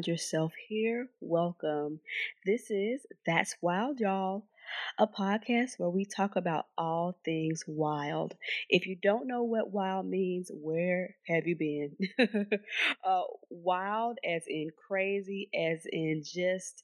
found 0.00 0.06
yourself 0.06 0.52
here, 0.66 1.08
welcome. 1.20 2.00
This 2.46 2.70
is 2.70 3.04
That's 3.26 3.54
Wild, 3.60 4.00
y'all, 4.00 4.46
a 4.98 5.06
podcast 5.06 5.72
where 5.76 5.90
we 5.90 6.06
talk 6.06 6.36
about 6.36 6.68
all 6.78 7.18
things 7.22 7.64
wild. 7.66 8.34
If 8.70 8.86
you 8.86 8.96
don't 8.96 9.28
know 9.28 9.42
what 9.42 9.72
wild 9.72 10.06
means, 10.06 10.50
where 10.54 11.16
have 11.26 11.46
you 11.46 11.54
been? 11.54 11.98
uh, 13.04 13.22
wild, 13.50 14.16
as 14.24 14.44
in 14.48 14.70
crazy, 14.88 15.50
as 15.54 15.84
in 15.92 16.22
just 16.24 16.82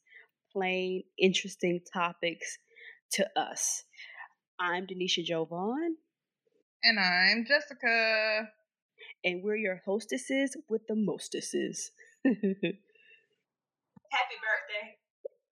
plain 0.53 1.03
interesting 1.19 1.81
topics 1.91 2.59
to 3.13 3.27
us. 3.35 3.85
I'm 4.61 4.87
Denisha 4.87 5.25
Jovan. 5.25 5.97
And 6.85 7.01
I'm 7.01 7.47
Jessica. 7.47 8.51
And 9.25 9.43
we're 9.43 9.57
your 9.57 9.81
hostesses 9.87 10.55
with 10.69 10.87
the 10.87 10.97
mostesses. 10.97 11.93
Happy 14.17 14.41
birthday. 14.41 14.97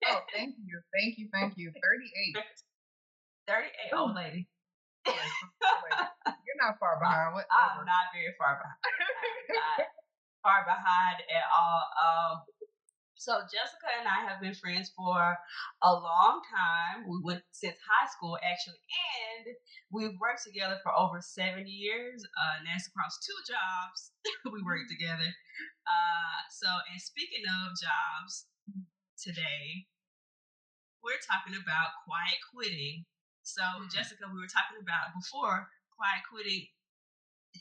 Oh, 0.08 0.24
thank 0.32 0.56
you. 0.56 0.80
Thank 0.96 1.20
you. 1.20 1.28
Thank 1.28 1.52
you. 1.60 1.68
38. 1.68 2.40
38, 3.44 3.92
old 3.92 4.16
lady. 4.16 4.48
You're 5.04 6.60
not 6.64 6.80
far 6.80 6.96
behind. 7.02 7.36
What? 7.36 7.44
I'm 7.52 7.84
not 7.84 8.08
very 8.16 8.32
far 8.40 8.56
behind. 8.56 8.80
not 9.52 9.84
far 10.40 10.64
behind 10.64 11.20
at 11.28 11.44
all. 11.52 11.84
Um, 12.00 12.34
so 13.20 13.40
Jessica 13.52 13.88
and 14.00 14.08
I 14.08 14.24
have 14.28 14.40
been 14.40 14.56
friends 14.56 14.92
for 14.96 15.16
a 15.16 15.92
long 15.92 16.40
time. 16.48 17.04
We 17.04 17.20
went 17.20 17.44
since 17.52 17.76
high 17.84 18.08
school 18.16 18.36
actually, 18.40 18.80
and 18.80 19.56
we've 19.92 20.16
worked 20.20 20.44
together 20.44 20.80
for 20.80 20.92
over 20.92 21.20
seven 21.20 21.64
years. 21.68 22.24
Uh, 22.24 22.60
and 22.60 22.68
that's 22.68 22.88
across 22.88 23.20
two 23.20 23.36
jobs 23.44 24.12
we 24.52 24.60
worked 24.64 24.88
together. 24.88 25.28
Uh, 25.84 26.38
so, 26.48 26.68
and 26.92 27.00
speaking 27.00 27.44
of 27.44 27.76
jobs, 27.76 28.48
today 29.24 29.88
we're 31.00 31.20
talking 31.24 31.56
about 31.56 31.96
quiet 32.04 32.36
quitting. 32.52 33.08
So, 33.44 33.60
mm-hmm. 33.60 33.88
Jessica, 33.88 34.24
we 34.28 34.36
were 34.36 34.48
talking 34.48 34.80
about 34.80 35.16
before 35.16 35.68
quiet 35.96 36.24
quitting. 36.28 36.68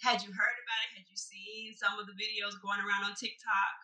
Had 0.03 0.19
you 0.23 0.31
heard 0.31 0.58
about 0.64 0.80
it? 0.88 0.95
Had 1.00 1.08
you 1.08 1.16
seen 1.19 1.72
some 1.75 1.95
of 2.00 2.08
the 2.08 2.16
videos 2.19 2.59
going 2.59 2.84
around 2.84 3.08
on 3.08 3.16
TikTok? 3.16 3.75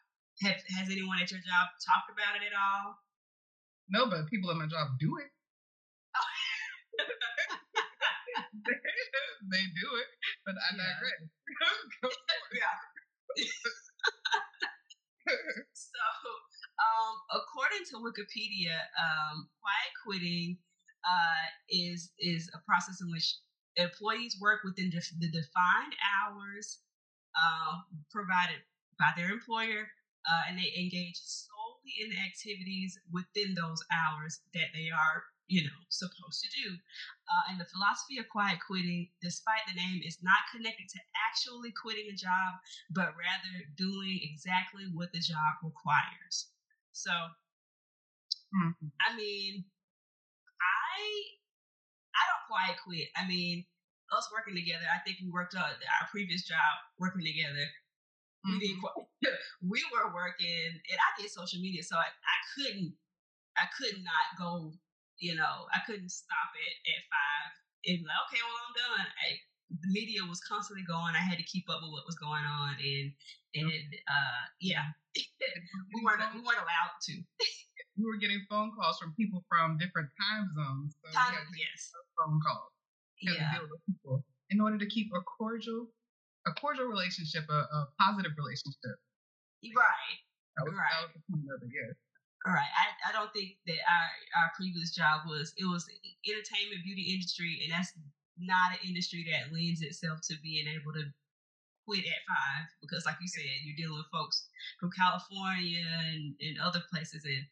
Have, 0.44 0.60
has 0.76 0.92
anyone 0.92 1.24
at 1.24 1.32
your 1.32 1.44
job 1.44 1.72
talked 1.80 2.12
about 2.12 2.36
it 2.40 2.48
at 2.48 2.56
all? 2.56 3.00
No, 3.92 4.12
but 4.12 4.28
people 4.28 4.52
at 4.52 4.60
my 4.60 4.68
job 4.68 5.00
do 5.00 5.20
it. 5.20 5.32
they 9.52 9.64
do 9.72 9.88
it, 10.04 10.10
but 10.44 10.56
I 10.56 10.76
yeah. 10.76 10.84
digress. 10.84 11.24
yeah. 12.60 12.80
so, 15.76 16.04
um, 16.80 17.14
according 17.80 18.14
to 18.14 18.22
Wikipedia, 18.22 18.76
um, 19.00 19.48
quiet 19.62 19.92
quitting 20.04 20.58
uh, 21.04 21.46
is 21.70 22.12
is 22.20 22.50
a 22.54 22.60
process 22.66 23.02
in 23.02 23.12
which 23.12 23.36
employees 23.76 24.38
work 24.42 24.60
within 24.64 24.90
the 24.92 25.28
defined 25.32 25.96
hours 26.04 26.80
uh, 27.36 27.80
provided 28.12 28.60
by 28.98 29.12
their 29.16 29.32
employer 29.32 29.88
uh, 30.28 30.42
and 30.50 30.58
they 30.58 30.74
engage 30.76 31.16
solely 31.16 31.94
in 32.04 32.10
the 32.10 32.20
activities 32.20 33.00
within 33.14 33.56
those 33.56 33.80
hours 33.94 34.42
that 34.54 34.68
they 34.74 34.90
are 34.92 35.24
you 35.48 35.64
know 35.64 35.80
supposed 35.88 36.44
to 36.44 36.50
do. 36.64 36.76
Uh, 36.76 37.52
and 37.52 37.60
the 37.62 37.70
philosophy 37.72 38.20
of 38.20 38.28
quiet 38.28 38.60
quitting 38.66 39.08
despite 39.22 39.64
the 39.68 39.80
name 39.80 40.02
is 40.04 40.18
not 40.22 40.44
connected 40.52 40.90
to 40.90 41.00
actually 41.30 41.72
quitting 41.72 42.12
a 42.12 42.18
job 42.18 42.60
but 42.92 43.16
rather 43.16 43.56
doing 43.78 44.20
exactly 44.24 44.84
what 44.94 45.12
the 45.14 45.20
job 45.24 45.56
requires. 45.64 46.52
So 46.92 47.12
mm-hmm. 48.54 48.88
i 49.06 49.16
mean 49.16 49.64
i 50.60 50.98
i 52.16 52.22
don't 52.28 52.48
quiet 52.50 52.78
quit 52.84 53.08
i 53.16 53.28
mean 53.28 53.66
us 54.16 54.30
working 54.34 54.56
together 54.56 54.86
i 54.90 55.00
think 55.06 55.18
we 55.22 55.30
worked 55.30 55.56
on 55.56 55.64
our 55.64 56.08
previous 56.12 56.44
job 56.44 56.82
working 56.98 57.22
together 57.22 57.66
we 58.46 58.60
didn't 58.60 58.80
mm-hmm. 58.80 59.04
we 59.72 59.84
were 59.92 60.14
working 60.14 60.72
and 60.72 61.00
I 61.00 61.10
did 61.20 61.32
social 61.32 61.60
media, 61.60 61.84
so 61.84 61.98
I, 61.98 62.08
I 62.08 62.38
couldn't 62.56 62.94
I 63.60 63.68
could 63.76 64.00
not 64.00 64.40
go, 64.40 64.72
you 65.20 65.36
know, 65.36 65.68
I 65.76 65.84
couldn't 65.84 66.12
stop 66.12 66.56
it 66.56 66.76
at 66.88 67.02
five 67.12 67.52
and 67.92 68.00
like, 68.08 68.22
okay, 68.30 68.40
well 68.40 68.60
I'm 68.64 68.76
done. 68.76 69.08
I, 69.12 69.28
the 69.70 69.92
media 69.92 70.24
was 70.26 70.40
constantly 70.42 70.88
going. 70.88 71.14
I 71.14 71.22
had 71.22 71.38
to 71.38 71.46
keep 71.46 71.68
up 71.70 71.84
with 71.84 71.92
what 71.92 72.08
was 72.08 72.18
going 72.18 72.46
on 72.48 72.80
and 72.80 73.12
and 73.56 73.90
uh 74.08 74.44
yeah. 74.62 74.96
we 75.16 76.00
weren't 76.00 76.24
we 76.32 76.40
weren't 76.40 76.64
allowed 76.64 76.96
to. 77.12 77.20
We 78.00 78.08
were 78.08 78.18
getting 78.18 78.40
phone 78.50 78.72
calls 78.72 78.98
from 78.98 79.12
people 79.20 79.44
from 79.52 79.78
different 79.78 80.08
time 80.16 80.48
zones. 80.56 80.96
So 81.04 81.12
time, 81.12 81.36
yes. 81.52 81.92
Phone 82.16 82.40
calls. 82.40 82.72
Yeah. 83.20 83.60
in 84.50 84.62
order 84.62 84.80
to 84.80 84.88
keep 84.88 85.12
a 85.12 85.20
cordial 85.20 85.92
a 86.48 86.52
cordial 86.56 86.88
relationship, 86.88 87.44
a, 87.52 87.68
a 87.68 87.88
positive 88.00 88.32
relationship. 88.40 88.96
Right. 89.76 90.18
That 90.56 90.64
was, 90.64 90.72
right. 90.72 90.88
That 90.88 91.12
was 91.12 91.14
the 91.20 91.24
point 91.28 91.52
of 91.52 91.60
it, 91.60 91.72
yes. 91.76 92.00
All 92.48 92.56
right. 92.56 92.72
I, 92.72 93.12
I 93.12 93.12
don't 93.12 93.28
think 93.36 93.60
that 93.68 93.76
our, 93.84 94.08
our 94.40 94.50
previous 94.56 94.96
job 94.96 95.28
was 95.28 95.52
it 95.60 95.68
was 95.68 95.84
entertainment 96.24 96.88
beauty 96.88 97.12
industry 97.12 97.60
and 97.68 97.76
that's 97.76 97.92
not 98.40 98.80
an 98.80 98.88
industry 98.88 99.28
that 99.28 99.52
lends 99.52 99.84
itself 99.84 100.24
to 100.32 100.40
being 100.40 100.64
able 100.72 100.96
to 100.96 101.04
quit 101.84 102.08
at 102.08 102.24
five 102.24 102.70
because 102.80 103.04
like 103.04 103.20
you 103.20 103.28
said, 103.28 103.44
you're 103.68 103.76
dealing 103.76 104.00
with 104.00 104.08
folks 104.14 104.48
from 104.80 104.94
California 104.96 105.84
and, 106.16 106.36
and 106.40 106.56
other 106.64 106.80
places 106.88 107.26
and 107.28 107.44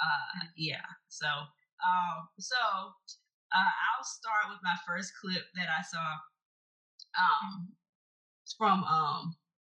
uh 0.00 0.22
mm-hmm. 0.38 0.48
yeah. 0.56 0.86
So 1.08 1.26
um 1.26 2.28
so 2.38 2.56
uh 3.52 3.72
I'll 3.92 4.04
start 4.04 4.50
with 4.50 4.60
my 4.62 4.76
first 4.86 5.12
clip 5.20 5.44
that 5.56 5.68
I 5.68 5.82
saw. 5.82 6.20
Um 7.16 7.72
from 8.58 8.84
um 8.84 9.36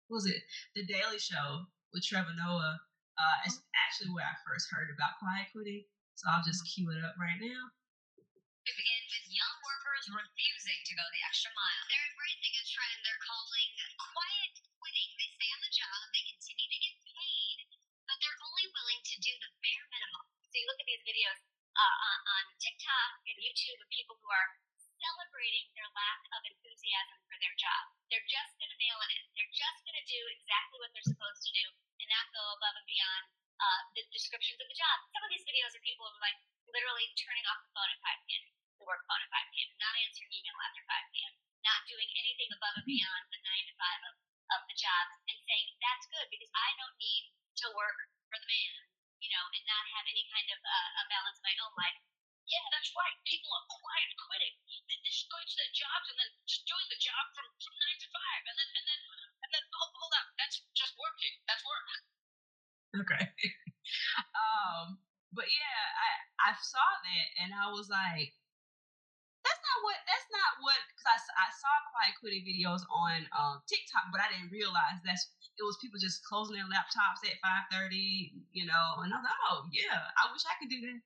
what 0.08 0.24
was 0.24 0.26
it 0.26 0.42
the 0.74 0.84
Daily 0.84 1.18
Show 1.18 1.68
with 1.92 2.04
Trevor 2.04 2.34
Noah. 2.36 2.80
Uh, 3.18 3.36
it's 3.44 3.58
actually 3.74 4.14
where 4.14 4.28
I 4.28 4.36
first 4.46 4.70
heard 4.70 4.92
about 4.94 5.18
quiet 5.18 5.50
quitting, 5.50 5.82
so 6.14 6.30
I'll 6.30 6.44
just 6.46 6.62
cue 6.70 6.86
it 6.94 7.02
up 7.02 7.18
right 7.18 7.40
now. 7.40 7.62
We 8.14 8.70
begin 8.70 9.02
with 9.10 9.26
young 9.32 9.56
workers 9.64 10.06
refusing 10.12 10.80
to 10.86 10.92
go 10.94 11.02
the 11.02 11.22
extra 11.26 11.50
mile. 11.56 11.82
They're 11.90 12.08
embracing 12.14 12.54
a 12.54 12.64
trend 12.68 12.98
they're 13.02 13.24
calling 13.26 13.68
quiet 13.98 14.52
quitting. 14.78 15.10
They 15.18 15.28
stay 15.34 15.50
on 15.50 15.60
the 15.66 15.72
job, 15.74 15.98
they 16.14 16.24
continue 16.30 16.68
to 16.68 16.78
get 16.78 16.96
paid, 17.10 17.58
but 18.06 18.16
they're 18.22 18.40
only 18.44 18.66
willing 18.70 19.02
to 19.02 19.16
do 19.18 19.32
the. 19.34 19.57
So 20.48 20.56
you 20.56 20.64
look 20.64 20.80
at 20.80 20.88
these 20.88 21.04
videos 21.04 21.38
uh, 21.76 21.96
on, 22.08 22.18
on 22.24 22.44
TikTok 22.56 23.10
and 23.28 23.36
YouTube 23.36 23.76
of 23.84 23.88
people 23.92 24.16
who 24.16 24.28
are 24.32 24.48
celebrating 24.96 25.68
their 25.76 25.86
lack 25.92 26.20
of 26.32 26.40
enthusiasm 26.48 27.20
for 27.28 27.36
their 27.36 27.52
job. 27.60 27.84
They're 28.08 28.24
just 28.24 28.56
going 28.56 28.72
to 28.72 28.80
nail 28.80 28.98
it 29.04 29.12
in. 29.12 29.24
They're 29.36 29.52
just 29.52 29.84
going 29.84 30.00
to 30.00 30.06
do 30.08 30.20
exactly 30.32 30.80
what 30.80 30.90
they're 30.96 31.04
supposed 31.04 31.44
to 31.44 31.52
do 31.52 31.66
and 32.00 32.08
not 32.08 32.32
go 32.32 32.42
above 32.56 32.80
and 32.80 32.88
beyond 32.88 33.24
uh, 33.60 33.80
the 33.92 34.08
descriptions 34.08 34.56
of 34.56 34.72
the 34.72 34.78
job. 34.78 34.96
Some 35.12 35.20
of 35.20 35.30
these 35.30 35.44
videos 35.44 35.76
are 35.76 35.84
people 35.84 36.08
who 36.08 36.16
are 36.16 36.24
like 36.24 36.40
literally 36.72 37.12
turning 37.20 37.44
off 37.52 37.60
the 37.68 37.72
phone 37.76 37.92
at 37.92 38.00
5 38.00 38.24
p.m., 38.24 38.44
the 38.80 38.88
work 38.88 39.04
phone 39.04 39.20
at 39.20 39.28
5 39.28 39.52
p.m., 39.52 39.68
not 39.76 39.94
answering 40.00 40.32
email 40.32 40.56
after 40.64 40.80
5 40.80 41.12
p.m., 41.12 41.32
not 41.60 41.84
doing 41.84 42.08
anything 42.16 42.48
above 42.56 42.74
and 42.80 42.88
beyond 42.88 43.22
the 43.28 43.40
9 43.44 43.68
to 43.68 43.74
5 43.76 44.08
of, 44.08 44.14
of 44.56 44.60
the 44.64 44.76
job 44.80 45.04
and 45.28 45.36
saying, 45.44 45.68
that's 45.84 46.08
good 46.08 46.26
because 46.32 46.48
I 46.56 46.68
don't 46.80 46.96
need 46.96 47.36
to 47.60 47.66
work 47.76 47.98
for 48.32 48.40
the 48.40 48.48
man, 48.48 48.87
you 49.20 49.30
know, 49.34 49.44
and 49.54 49.64
not 49.66 49.84
have 49.98 50.06
any 50.06 50.24
kind 50.30 50.48
of 50.52 50.58
uh, 50.62 51.00
a 51.00 51.04
balance 51.10 51.38
in 51.38 51.46
my 51.46 51.56
own 51.62 51.74
life 51.76 51.98
yeah, 52.48 52.64
that's 52.72 52.90
right. 52.96 53.16
People 53.28 53.52
are 53.52 53.66
quiet 53.68 54.10
quitting. 54.16 54.56
They're 54.88 55.04
just 55.04 55.28
going 55.28 55.44
to 55.44 55.56
their 55.60 55.72
jobs 55.76 56.06
and 56.08 56.16
then 56.16 56.32
just 56.48 56.64
doing 56.64 56.88
the 56.88 57.00
job 57.00 57.24
from, 57.36 57.44
from 57.60 57.76
nine 57.76 57.98
to 58.00 58.08
five, 58.08 58.42
and 58.48 58.56
then 58.56 58.70
and 58.72 58.86
then 58.88 59.00
and 59.44 59.50
then 59.52 59.64
hold, 59.76 59.92
hold 60.00 60.14
up, 60.16 60.28
that's 60.40 60.56
just 60.72 60.96
working. 60.96 61.34
That's 61.44 61.64
work. 61.64 61.88
Okay. 63.04 63.24
um, 64.40 64.96
but 65.36 65.44
yeah, 65.44 65.82
I 65.92 66.08
I 66.40 66.50
saw 66.56 66.88
that 67.04 67.26
and 67.44 67.52
I 67.52 67.68
was 67.68 67.92
like, 67.92 68.32
what 69.84 69.98
that's 70.04 70.28
not 70.30 70.60
what 70.62 70.78
because 70.90 71.06
I, 71.06 71.16
I 71.18 71.46
saw 71.54 71.72
quiet 71.94 72.14
quitting 72.18 72.44
videos 72.44 72.82
on 72.90 73.26
um, 73.34 73.62
TikTok, 73.66 74.10
but 74.10 74.22
I 74.22 74.30
didn't 74.32 74.54
realize 74.54 74.98
that's 75.02 75.30
it 75.58 75.64
was 75.66 75.78
people 75.82 75.98
just 75.98 76.22
closing 76.22 76.54
their 76.54 76.68
laptops 76.70 77.22
at 77.26 77.38
five 77.42 77.66
thirty, 77.70 78.34
you 78.54 78.66
know, 78.66 79.02
and 79.02 79.10
I 79.10 79.18
was 79.18 79.26
like, 79.26 79.42
oh 79.50 79.66
yeah, 79.74 79.98
I 80.14 80.30
wish 80.30 80.44
I 80.46 80.54
could 80.58 80.70
do 80.70 80.80
that. 80.84 80.98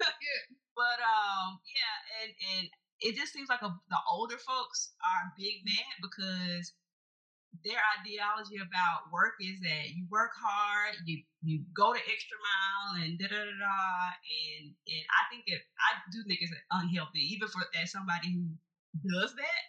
yeah. 0.00 0.42
But 0.80 0.96
um, 1.02 1.60
yeah, 1.68 1.96
and 2.24 2.30
and 2.40 2.64
it 3.04 3.12
just 3.12 3.34
seems 3.36 3.52
like 3.52 3.60
a, 3.60 3.68
the 3.68 4.00
older 4.08 4.38
folks 4.40 4.96
are 5.04 5.28
big 5.36 5.60
mad 5.60 6.00
because 6.00 6.72
their 7.66 7.82
ideology 7.98 8.62
about 8.62 9.10
work 9.10 9.36
is 9.42 9.58
that 9.60 9.90
you 9.92 10.06
work 10.08 10.30
hard, 10.38 10.96
you 11.04 11.20
you 11.42 11.66
go 11.74 11.92
the 11.92 12.00
extra 12.06 12.38
mile, 12.38 13.02
and 13.02 13.18
da 13.18 13.26
da 13.26 13.42
da 13.42 13.56
da. 13.58 13.82
And 14.22 14.70
and 14.70 15.04
I 15.10 15.22
think 15.28 15.44
it, 15.50 15.60
I 15.76 15.98
do 16.14 16.22
think 16.24 16.40
it's 16.40 16.54
unhealthy, 16.70 17.20
even 17.34 17.50
for 17.50 17.66
as 17.74 17.90
somebody 17.90 18.32
who 18.32 18.54
does 19.02 19.34
that. 19.34 19.62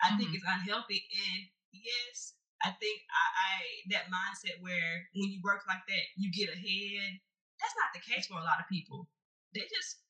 I 0.00 0.10
mm-hmm. 0.10 0.18
think 0.18 0.28
it's 0.32 0.48
unhealthy. 0.48 1.04
And 1.12 1.40
yes, 1.76 2.34
I 2.64 2.72
think 2.80 3.04
I, 3.12 3.24
I 3.36 3.52
that 3.94 4.08
mindset 4.08 4.58
where 4.64 5.06
when 5.12 5.28
you 5.30 5.44
work 5.44 5.62
like 5.68 5.84
that, 5.86 6.04
you 6.16 6.32
get 6.32 6.50
ahead. 6.50 7.20
That's 7.60 7.76
not 7.76 7.92
the 7.92 8.00
case 8.00 8.26
for 8.26 8.40
a 8.40 8.48
lot 8.48 8.58
of 8.58 8.72
people. 8.72 9.06
They 9.52 9.68
just 9.68 10.00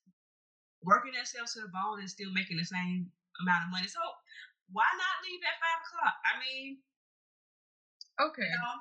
working 0.81 1.11
themselves 1.11 1.53
to 1.53 1.67
the 1.67 1.75
bone 1.75 1.99
and 1.99 2.09
still 2.09 2.31
making 2.31 2.55
the 2.55 2.65
same 2.65 3.11
amount 3.43 3.67
of 3.67 3.73
money. 3.75 3.91
So 3.91 3.99
why 4.71 4.87
not 4.95 5.23
leave 5.27 5.43
at 5.43 5.59
five 5.59 5.79
o'clock? 5.83 6.15
I 6.23 6.39
mean, 6.39 6.79
okay, 8.29 8.45
you 8.45 8.61
know, 8.61 8.77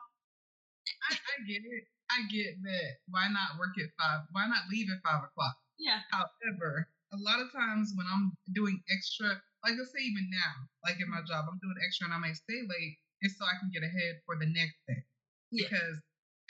I, 1.09 1.13
I 1.17 1.35
get 1.47 1.63
it. 1.65 1.85
I 2.11 2.27
get 2.27 2.59
that. 2.67 2.91
Why 3.07 3.31
not 3.31 3.55
work 3.59 3.79
at 3.79 3.95
five? 3.95 4.27
Why 4.35 4.51
not 4.51 4.67
leave 4.67 4.91
at 4.91 4.99
five 5.07 5.23
o'clock? 5.23 5.55
Yeah. 5.79 6.03
However, 6.11 6.91
a 7.15 7.19
lot 7.23 7.39
of 7.39 7.55
times 7.55 7.95
when 7.95 8.07
I'm 8.11 8.35
doing 8.53 8.83
extra, 8.91 9.39
like 9.63 9.79
let's 9.79 9.95
say 9.95 10.03
even 10.03 10.27
now, 10.31 10.53
like 10.83 10.99
in 10.99 11.09
my 11.11 11.23
job, 11.23 11.47
I'm 11.47 11.63
doing 11.63 11.79
extra 11.87 12.11
and 12.11 12.15
I 12.15 12.19
may 12.19 12.35
stay 12.35 12.67
late, 12.67 12.99
it's 13.23 13.39
so 13.39 13.45
I 13.47 13.59
can 13.63 13.71
get 13.71 13.87
ahead 13.87 14.21
for 14.27 14.35
the 14.37 14.51
next 14.51 14.77
day. 14.89 15.03
Yeah. 15.51 15.67
Because 15.67 15.97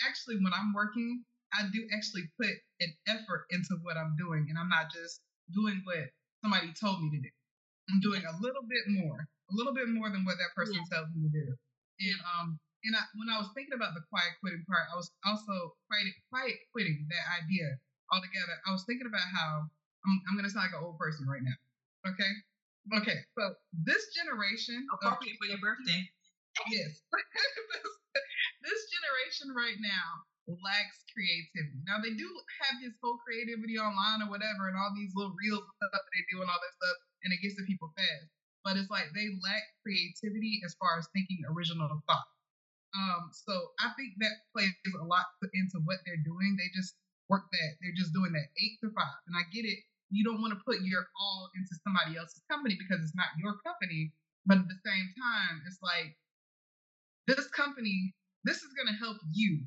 actually, 0.01 0.41
when 0.41 0.53
I'm 0.57 0.73
working, 0.73 1.25
I 1.53 1.67
do 1.73 1.83
actually 1.93 2.31
put 2.39 2.55
an 2.81 2.93
effort 3.09 3.47
into 3.51 3.77
what 3.83 3.97
I'm 3.97 4.15
doing, 4.17 4.47
and 4.49 4.57
I'm 4.59 4.71
not 4.71 4.93
just 4.93 5.21
doing 5.53 5.83
what 5.85 6.09
somebody 6.43 6.73
told 6.79 7.03
me 7.03 7.11
to 7.11 7.21
do. 7.21 7.33
I'm 7.91 8.01
doing 8.01 8.23
a 8.23 8.35
little 8.39 8.63
bit 8.63 8.87
more, 8.87 9.27
a 9.51 9.55
little 9.55 9.75
bit 9.75 9.89
more 9.91 10.09
than 10.11 10.25
what 10.25 10.39
that 10.39 10.55
person 10.55 10.79
yeah. 10.79 10.89
tells 10.89 11.11
me 11.11 11.27
to 11.27 11.33
do. 11.33 11.47
And 12.01 12.19
um, 12.23 12.49
and 12.85 12.97
I, 12.97 13.03
when 13.13 13.29
I 13.29 13.37
was 13.37 13.53
thinking 13.53 13.77
about 13.77 13.93
the 13.93 14.05
quiet 14.09 14.41
quitting 14.41 14.65
part, 14.65 14.89
I 14.89 14.97
was 14.97 15.13
also 15.29 15.77
quiet, 15.89 16.17
quiet 16.33 16.57
quitting 16.73 17.05
that 17.13 17.27
idea 17.45 17.77
altogether. 18.09 18.57
I 18.65 18.73
was 18.73 18.85
thinking 18.89 19.09
about 19.09 19.27
how 19.29 19.69
I'm, 20.07 20.15
I'm 20.29 20.35
going 20.37 20.49
to 20.49 20.53
sound 20.53 20.73
like 20.73 20.77
an 20.77 20.85
old 20.85 20.97
person 20.97 21.29
right 21.29 21.45
now. 21.45 21.59
Okay. 22.09 22.33
Okay. 23.05 23.19
So 23.37 23.53
this 23.85 24.09
generation. 24.17 24.81
I'll 24.89 24.97
Appropriate 24.97 25.37
for 25.37 25.49
your 25.53 25.61
birthday. 25.61 26.01
Yes. 26.73 27.05
this 28.65 28.81
generation 28.89 29.53
right 29.53 29.77
now 29.79 30.25
lacks 30.49 31.05
creativity. 31.13 31.85
Now 31.85 32.01
they 32.01 32.17
do 32.17 32.27
have 32.65 32.81
this 32.81 32.97
whole 33.05 33.21
creativity 33.21 33.77
online 33.77 34.25
or 34.25 34.33
whatever, 34.33 34.73
and 34.73 34.75
all 34.75 34.91
these 34.97 35.13
little 35.15 35.37
reels 35.37 35.63
and 35.63 35.77
stuff 35.79 35.93
that 35.93 36.07
they 36.11 36.25
do 36.33 36.41
and 36.43 36.49
all 36.49 36.59
that 36.59 36.75
stuff, 36.81 36.97
and 37.23 37.31
it 37.31 37.45
gets 37.45 37.55
to 37.61 37.65
people 37.69 37.93
fast. 37.95 38.33
But 38.65 38.81
it's 38.81 38.91
like 38.91 39.13
they 39.13 39.31
lack 39.45 39.65
creativity 39.85 40.65
as 40.65 40.75
far 40.81 40.99
as 40.99 41.07
thinking 41.13 41.45
original 41.47 41.87
thought. 42.09 42.29
Um, 42.91 43.31
so 43.31 43.55
I 43.79 43.95
think 43.95 44.19
that 44.19 44.51
plays 44.51 44.75
a 44.99 45.05
lot 45.05 45.31
into 45.55 45.79
what 45.87 46.03
they're 46.05 46.25
doing. 46.25 46.59
They 46.59 46.71
just 46.75 46.99
work 47.29 47.47
that 47.53 47.71
they're 47.79 47.95
just 47.95 48.13
doing 48.13 48.33
that 48.35 48.51
eight 48.59 48.79
to 48.83 48.91
five, 48.91 49.21
and 49.31 49.37
I 49.39 49.47
get 49.55 49.63
it 49.65 49.79
you 50.11 50.27
don't 50.27 50.43
want 50.43 50.53
to 50.53 50.61
put 50.67 50.83
your 50.83 51.07
all 51.15 51.49
into 51.55 51.79
somebody 51.87 52.19
else's 52.19 52.43
company 52.51 52.75
because 52.75 52.99
it's 53.03 53.15
not 53.15 53.31
your 53.39 53.57
company. 53.63 54.13
But 54.45 54.59
at 54.59 54.69
the 54.69 54.81
same 54.83 55.07
time, 55.15 55.63
it's 55.67 55.79
like 55.83 56.19
this 57.31 57.47
company, 57.55 58.13
this 58.43 58.63
is 58.67 58.75
going 58.75 58.91
to 58.91 58.99
help 58.99 59.19
you 59.31 59.63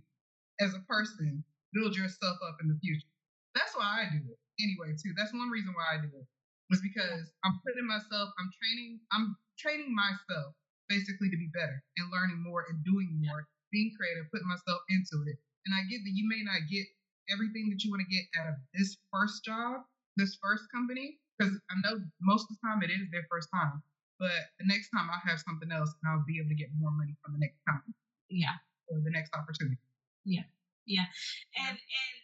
as 0.59 0.75
a 0.75 0.83
person 0.83 1.43
build 1.71 1.95
yourself 1.95 2.37
up 2.43 2.59
in 2.61 2.67
the 2.67 2.77
future. 2.83 3.07
That's 3.55 3.71
why 3.75 4.03
I 4.03 4.11
do 4.11 4.19
it 4.19 4.39
anyway, 4.59 4.97
too. 4.99 5.15
That's 5.15 5.31
one 5.31 5.49
reason 5.49 5.71
why 5.73 5.95
I 5.95 6.01
do 6.01 6.11
it 6.11 6.27
was 6.69 6.81
because 6.81 7.31
I'm 7.45 7.61
putting 7.63 7.87
myself, 7.87 8.33
I'm 8.35 8.51
training, 8.59 8.99
I'm 9.13 9.37
training 9.57 9.93
myself 9.95 10.57
basically 10.93 11.33
to 11.33 11.39
be 11.41 11.49
better 11.49 11.81
and 11.97 12.13
learning 12.13 12.37
more 12.45 12.69
and 12.69 12.77
doing 12.85 13.09
more, 13.17 13.49
being 13.73 13.89
creative, 13.97 14.29
putting 14.29 14.45
myself 14.45 14.85
into 14.93 15.25
it. 15.25 15.41
And 15.65 15.73
I 15.73 15.81
get 15.89 16.05
that 16.05 16.13
you 16.13 16.29
may 16.29 16.45
not 16.45 16.69
get 16.69 16.85
everything 17.33 17.73
that 17.73 17.81
you 17.81 17.89
want 17.89 18.05
to 18.05 18.11
get 18.13 18.29
out 18.37 18.53
of 18.53 18.55
this 18.77 19.01
first 19.09 19.41
job, 19.41 19.81
this 20.13 20.37
first 20.37 20.69
company 20.69 21.17
because 21.33 21.57
I 21.71 21.75
know 21.81 21.97
most 22.21 22.45
of 22.45 22.57
the 22.57 22.61
time 22.61 22.83
it 22.85 22.93
is 22.93 23.09
their 23.09 23.25
first 23.29 23.49
time. 23.49 23.81
But 24.19 24.53
the 24.61 24.69
next 24.69 24.93
time 24.93 25.09
I'll 25.09 25.25
have 25.25 25.41
something 25.41 25.71
else 25.71 25.89
and 25.89 26.05
I'll 26.13 26.25
be 26.27 26.37
able 26.37 26.53
to 26.53 26.59
get 26.59 26.69
more 26.77 26.93
money 26.93 27.17
from 27.25 27.33
the 27.33 27.41
next 27.41 27.57
time. 27.65 27.81
Yeah. 28.29 28.55
Or 28.87 29.01
the 29.01 29.09
next 29.09 29.33
opportunity. 29.33 29.81
Yeah. 30.25 30.45
Yeah. 30.85 31.09
And 31.57 31.75
and 31.75 32.15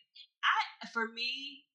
I 0.46 0.88
for 0.94 1.10
me, 1.10 1.66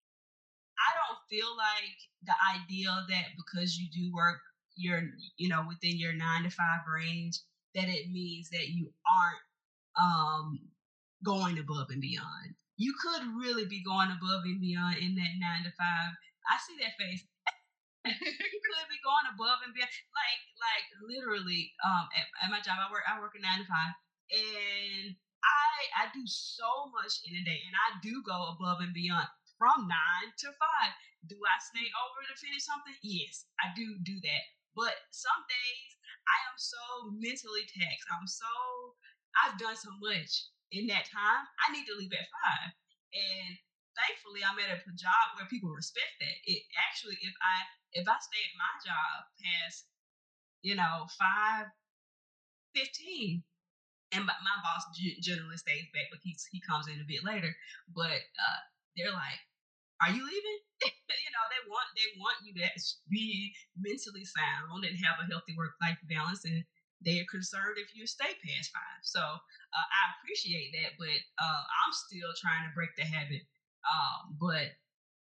I 0.78 0.90
don't 0.94 1.20
feel 1.28 1.50
like 1.56 1.98
the 2.22 2.36
idea 2.54 2.88
that 3.10 3.34
because 3.36 3.76
you 3.76 3.90
do 3.90 4.14
work 4.14 4.40
your 4.76 5.02
you 5.36 5.48
know 5.48 5.64
within 5.68 5.98
your 5.98 6.12
nine 6.12 6.42
to 6.42 6.50
five 6.50 6.80
range 6.92 7.40
that 7.74 7.88
it 7.88 8.10
means 8.10 8.50
that 8.50 8.68
you 8.68 8.92
aren't 9.06 9.42
um 10.00 10.58
going 11.24 11.58
above 11.58 11.88
and 11.90 12.00
beyond 12.00 12.54
you 12.76 12.94
could 12.98 13.22
really 13.38 13.66
be 13.66 13.82
going 13.82 14.10
above 14.10 14.42
and 14.44 14.60
beyond 14.60 14.98
in 14.98 15.14
that 15.14 15.38
nine 15.38 15.62
to 15.62 15.72
five. 15.78 16.10
I 16.50 16.58
see 16.58 16.74
that 16.82 16.98
face. 16.98 17.22
you 18.04 18.60
could 18.60 18.88
be 18.90 19.00
going 19.00 19.30
above 19.30 19.62
and 19.64 19.72
beyond, 19.72 19.94
like 20.12 20.40
like 20.58 20.86
literally. 21.06 21.72
Um, 21.86 22.10
at, 22.12 22.26
at, 22.42 22.50
my 22.50 22.60
job, 22.60 22.82
I 22.82 22.90
work 22.90 23.06
I 23.06 23.16
work 23.22 23.38
a 23.38 23.40
nine 23.40 23.62
to 23.62 23.68
five, 23.70 23.94
and 24.34 25.14
I 25.14 25.70
I 26.04 26.04
do 26.12 26.26
so 26.26 26.90
much 26.90 27.22
in 27.30 27.38
a 27.38 27.44
day, 27.46 27.62
and 27.62 27.76
I 27.78 28.02
do 28.02 28.20
go 28.26 28.58
above 28.58 28.82
and 28.82 28.92
beyond 28.92 29.30
from 29.56 29.86
nine 29.86 30.34
to 30.44 30.50
five. 30.58 30.92
Do 31.30 31.38
I 31.40 31.56
stay 31.62 31.86
over 31.88 32.20
to 32.26 32.34
finish 32.36 32.66
something? 32.66 32.92
Yes, 33.00 33.48
I 33.62 33.72
do 33.72 33.96
do 34.02 34.18
that. 34.20 34.44
But 34.74 34.94
some 35.10 35.42
days 35.46 35.90
I 36.26 36.38
am 36.50 36.56
so 36.58 36.82
mentally 37.14 37.64
taxed. 37.70 38.10
I'm 38.10 38.26
so 38.26 38.50
I've 39.34 39.58
done 39.58 39.74
so 39.74 39.90
much 39.98 40.54
in 40.74 40.90
that 40.90 41.06
time, 41.06 41.46
I 41.62 41.70
need 41.70 41.86
to 41.86 41.94
leave 41.94 42.12
at 42.12 42.26
five. 42.26 42.74
And 43.14 43.50
thankfully, 43.94 44.42
I'm 44.42 44.58
at 44.58 44.74
a 44.74 44.82
job 44.98 45.38
where 45.38 45.46
people 45.46 45.70
respect 45.70 46.18
that. 46.18 46.36
It 46.50 46.66
actually, 46.74 47.18
if 47.22 47.34
I 47.38 47.56
if 47.94 48.04
I 48.10 48.16
stay 48.18 48.42
at 48.42 48.58
my 48.58 48.72
job 48.82 49.14
past, 49.38 49.86
you 50.66 50.74
know, 50.74 51.06
five 51.14 51.70
fifteen, 52.74 53.46
and 54.10 54.26
my, 54.26 54.34
boss 54.66 54.82
generally 55.22 55.56
stays 55.56 55.86
back, 55.94 56.10
but 56.10 56.18
he 56.26 56.34
he 56.50 56.58
comes 56.58 56.90
in 56.90 56.98
a 56.98 57.06
bit 57.06 57.22
later. 57.22 57.54
But 57.94 58.18
uh, 58.34 58.60
they're 58.98 59.14
like, 59.14 59.38
"Are 60.02 60.10
you 60.10 60.22
leaving?" 60.22 60.58
you 61.24 61.30
know, 61.30 61.44
they 61.50 61.62
want 61.70 61.88
they 61.94 62.08
want 62.18 62.36
you 62.42 62.52
to 62.58 62.66
be 63.10 63.54
mentally 63.78 64.24
sound 64.24 64.84
and 64.84 64.96
have 65.04 65.22
a 65.22 65.28
healthy 65.30 65.54
work 65.56 65.74
life 65.80 65.98
balance 66.08 66.44
and 66.44 66.64
they 67.04 67.20
are 67.20 67.28
concerned 67.28 67.76
if 67.76 67.92
you 67.92 68.08
stay 68.08 68.32
past 68.40 68.72
five. 68.72 69.02
So 69.04 69.20
uh, 69.20 69.86
I 69.92 70.02
appreciate 70.16 70.72
that, 70.72 70.96
but 70.96 71.20
uh, 71.36 71.62
I'm 71.68 71.92
still 71.92 72.32
trying 72.40 72.64
to 72.64 72.72
break 72.72 72.96
the 72.96 73.04
habit. 73.04 73.44
Um, 73.84 74.40
but 74.40 74.72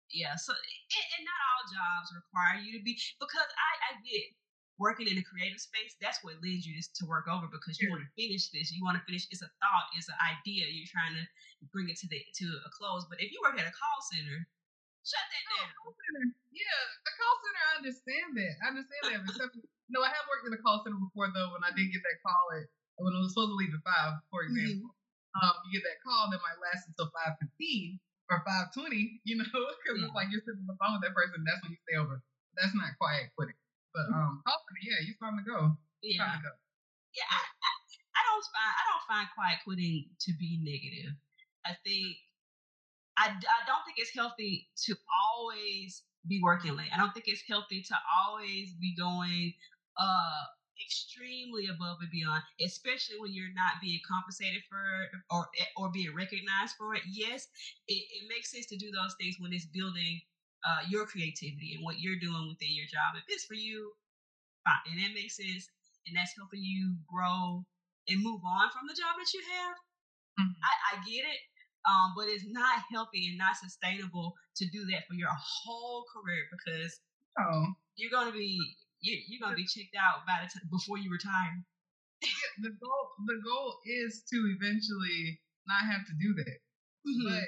yeah, 0.08 0.32
so 0.40 0.56
and, 0.56 1.06
and, 1.18 1.24
not 1.28 1.40
all 1.52 1.64
jobs 1.68 2.08
require 2.16 2.56
you 2.64 2.72
to 2.80 2.82
be 2.82 2.96
because 3.20 3.50
I, 3.52 3.70
I 3.92 4.00
get 4.00 4.32
working 4.80 5.06
in 5.06 5.20
a 5.20 5.26
creative 5.26 5.60
space. 5.60 5.94
That's 6.00 6.24
what 6.24 6.40
leads 6.40 6.64
you 6.64 6.80
to 6.80 7.04
work 7.04 7.28
over 7.28 7.46
because 7.52 7.76
you 7.76 7.92
want 7.92 8.02
to 8.02 8.10
finish 8.16 8.48
this. 8.48 8.72
You 8.72 8.80
want 8.80 8.96
to 8.96 9.04
finish. 9.04 9.28
It's 9.28 9.44
a 9.44 9.50
thought. 9.60 9.92
It's 9.92 10.08
an 10.08 10.18
idea. 10.24 10.64
You're 10.72 10.88
trying 10.88 11.14
to 11.20 11.24
bring 11.68 11.92
it 11.92 12.00
to 12.00 12.08
the 12.08 12.18
to 12.18 12.46
a 12.64 12.70
close. 12.72 13.04
But 13.10 13.20
if 13.20 13.28
you 13.28 13.38
work 13.44 13.60
at 13.60 13.68
a 13.68 13.74
call 13.76 13.98
center, 14.08 14.48
shut 15.04 15.24
that 15.24 15.44
down. 15.52 15.68
Yeah, 16.50 16.80
a 17.04 17.10
call 17.18 17.34
center. 17.44 17.62
I 17.64 17.72
understand 17.82 18.28
that. 18.40 18.54
I 18.62 18.66
understand 18.72 19.02
that. 19.10 19.20
Except 19.28 19.52
no, 19.92 20.00
I 20.00 20.10
have 20.10 20.26
worked 20.30 20.48
in 20.48 20.56
a 20.56 20.62
call 20.64 20.80
center 20.80 20.98
before 20.98 21.28
though. 21.30 21.52
When 21.52 21.62
I 21.62 21.72
did 21.76 21.92
get 21.92 22.00
that 22.00 22.18
call 22.24 22.44
at 22.56 22.66
when 22.96 23.12
it 23.12 23.20
was 23.20 23.34
supposed 23.34 23.52
to 23.52 23.58
leave 23.58 23.74
at 23.74 23.84
five, 23.84 24.22
for 24.30 24.46
mm-hmm. 24.46 24.54
example, 24.54 24.94
mm-hmm. 24.94 25.44
um, 25.44 25.54
you 25.68 25.76
get 25.76 25.84
that 25.84 26.00
call 26.00 26.30
that 26.32 26.40
might 26.40 26.62
last 26.62 26.88
until 26.88 27.10
five 27.12 27.36
fifteen 27.36 28.00
or 28.32 28.40
five 28.46 28.72
twenty. 28.72 29.20
You 29.28 29.42
know, 29.42 29.46
because 29.82 30.00
yeah. 30.00 30.08
it's 30.08 30.16
like 30.16 30.32
you're 30.32 30.44
sitting 30.46 30.64
on 30.64 30.70
the 30.70 30.78
phone 30.80 30.96
with 30.98 31.04
that 31.04 31.14
person. 31.14 31.44
That's 31.44 31.60
when 31.60 31.76
you 31.76 31.80
stay 31.84 31.98
over. 32.00 32.24
That's 32.56 32.72
not 32.72 32.96
quiet 32.96 33.34
quitting. 33.36 33.58
But 33.92 34.10
um, 34.10 34.42
call 34.42 34.58
center, 34.64 34.82
yeah, 34.82 34.98
you're 35.04 35.18
time 35.20 35.38
to 35.38 35.44
go. 35.46 35.74
Yeah. 36.02 36.38
To 36.38 36.50
go. 36.50 36.52
Yeah, 37.14 37.30
I, 37.30 37.38
I, 37.46 37.70
I 38.14 38.20
don't 38.26 38.46
find 38.46 38.72
I 38.74 38.82
don't 38.90 39.06
find 39.06 39.26
quiet 39.34 39.58
quitting 39.62 40.10
to 40.26 40.30
be 40.38 40.58
negative. 40.62 41.14
I 41.66 41.78
think 41.82 42.18
I, 43.18 43.28
I 43.28 43.60
don't 43.66 43.84
think 43.84 43.98
it's 43.98 44.14
healthy 44.14 44.68
to 44.86 44.94
always 45.24 46.02
be 46.26 46.40
working 46.42 46.76
late. 46.76 46.88
I 46.94 46.98
don't 46.98 47.12
think 47.12 47.26
it's 47.28 47.42
healthy 47.48 47.82
to 47.82 47.94
always 48.26 48.72
be 48.74 48.94
going 48.96 49.54
uh 49.98 50.44
extremely 50.82 51.66
above 51.68 51.98
and 52.00 52.10
beyond, 52.10 52.42
especially 52.60 53.16
when 53.20 53.32
you're 53.32 53.54
not 53.54 53.78
being 53.80 54.00
compensated 54.10 54.62
for 54.68 54.80
it 55.04 55.10
or 55.30 55.46
or 55.76 55.90
being 55.92 56.14
recognized 56.14 56.74
for 56.76 56.94
it. 56.94 57.02
Yes, 57.08 57.46
it, 57.86 58.02
it 58.10 58.24
makes 58.28 58.50
sense 58.50 58.66
to 58.66 58.76
do 58.76 58.90
those 58.90 59.14
things 59.20 59.36
when 59.38 59.52
it's 59.52 59.66
building 59.66 60.20
uh, 60.66 60.82
your 60.88 61.06
creativity 61.06 61.74
and 61.74 61.84
what 61.84 62.00
you're 62.00 62.18
doing 62.18 62.48
within 62.48 62.74
your 62.74 62.86
job. 62.86 63.14
If 63.16 63.24
it's 63.28 63.44
for 63.44 63.54
you, 63.54 63.92
fine, 64.64 64.82
and 64.92 65.00
that 65.02 65.14
makes 65.14 65.36
sense, 65.36 65.68
and 66.06 66.16
that's 66.16 66.34
helping 66.36 66.62
you 66.62 66.96
grow 67.08 67.64
and 68.08 68.22
move 68.22 68.40
on 68.44 68.70
from 68.70 68.86
the 68.88 68.94
job 68.96 69.16
that 69.18 69.32
you 69.34 69.42
have. 69.44 69.76
Mm-hmm. 70.40 70.58
I, 70.62 70.72
I 70.90 70.92
get 71.06 71.24
it, 71.26 71.40
um, 71.86 72.14
but 72.16 72.28
it's 72.28 72.46
not 72.48 72.82
healthy 72.90 73.28
and 73.28 73.38
not 73.38 73.56
sustainable 73.56 74.34
to 74.56 74.64
do 74.70 74.84
that 74.90 75.04
for 75.08 75.14
your 75.14 75.32
whole 75.32 76.04
career 76.12 76.44
because 76.52 77.00
oh. 77.38 77.66
you're 77.96 78.10
going 78.10 78.30
to 78.30 78.36
be 78.36 78.58
you, 79.04 79.20
you're 79.28 79.44
gonna 79.44 79.54
be 79.54 79.68
checked 79.68 79.94
out 80.00 80.24
by 80.24 80.40
the 80.40 80.48
t- 80.48 80.64
before 80.72 80.96
you 80.96 81.12
retire. 81.12 81.60
the 82.64 82.72
goal 82.80 83.04
the 83.28 83.36
goal 83.44 83.76
is 83.84 84.24
to 84.32 84.36
eventually 84.56 85.36
not 85.68 85.84
have 85.84 86.08
to 86.08 86.14
do 86.16 86.32
that. 86.40 86.58
Mm-hmm. 87.04 87.28
But 87.28 87.44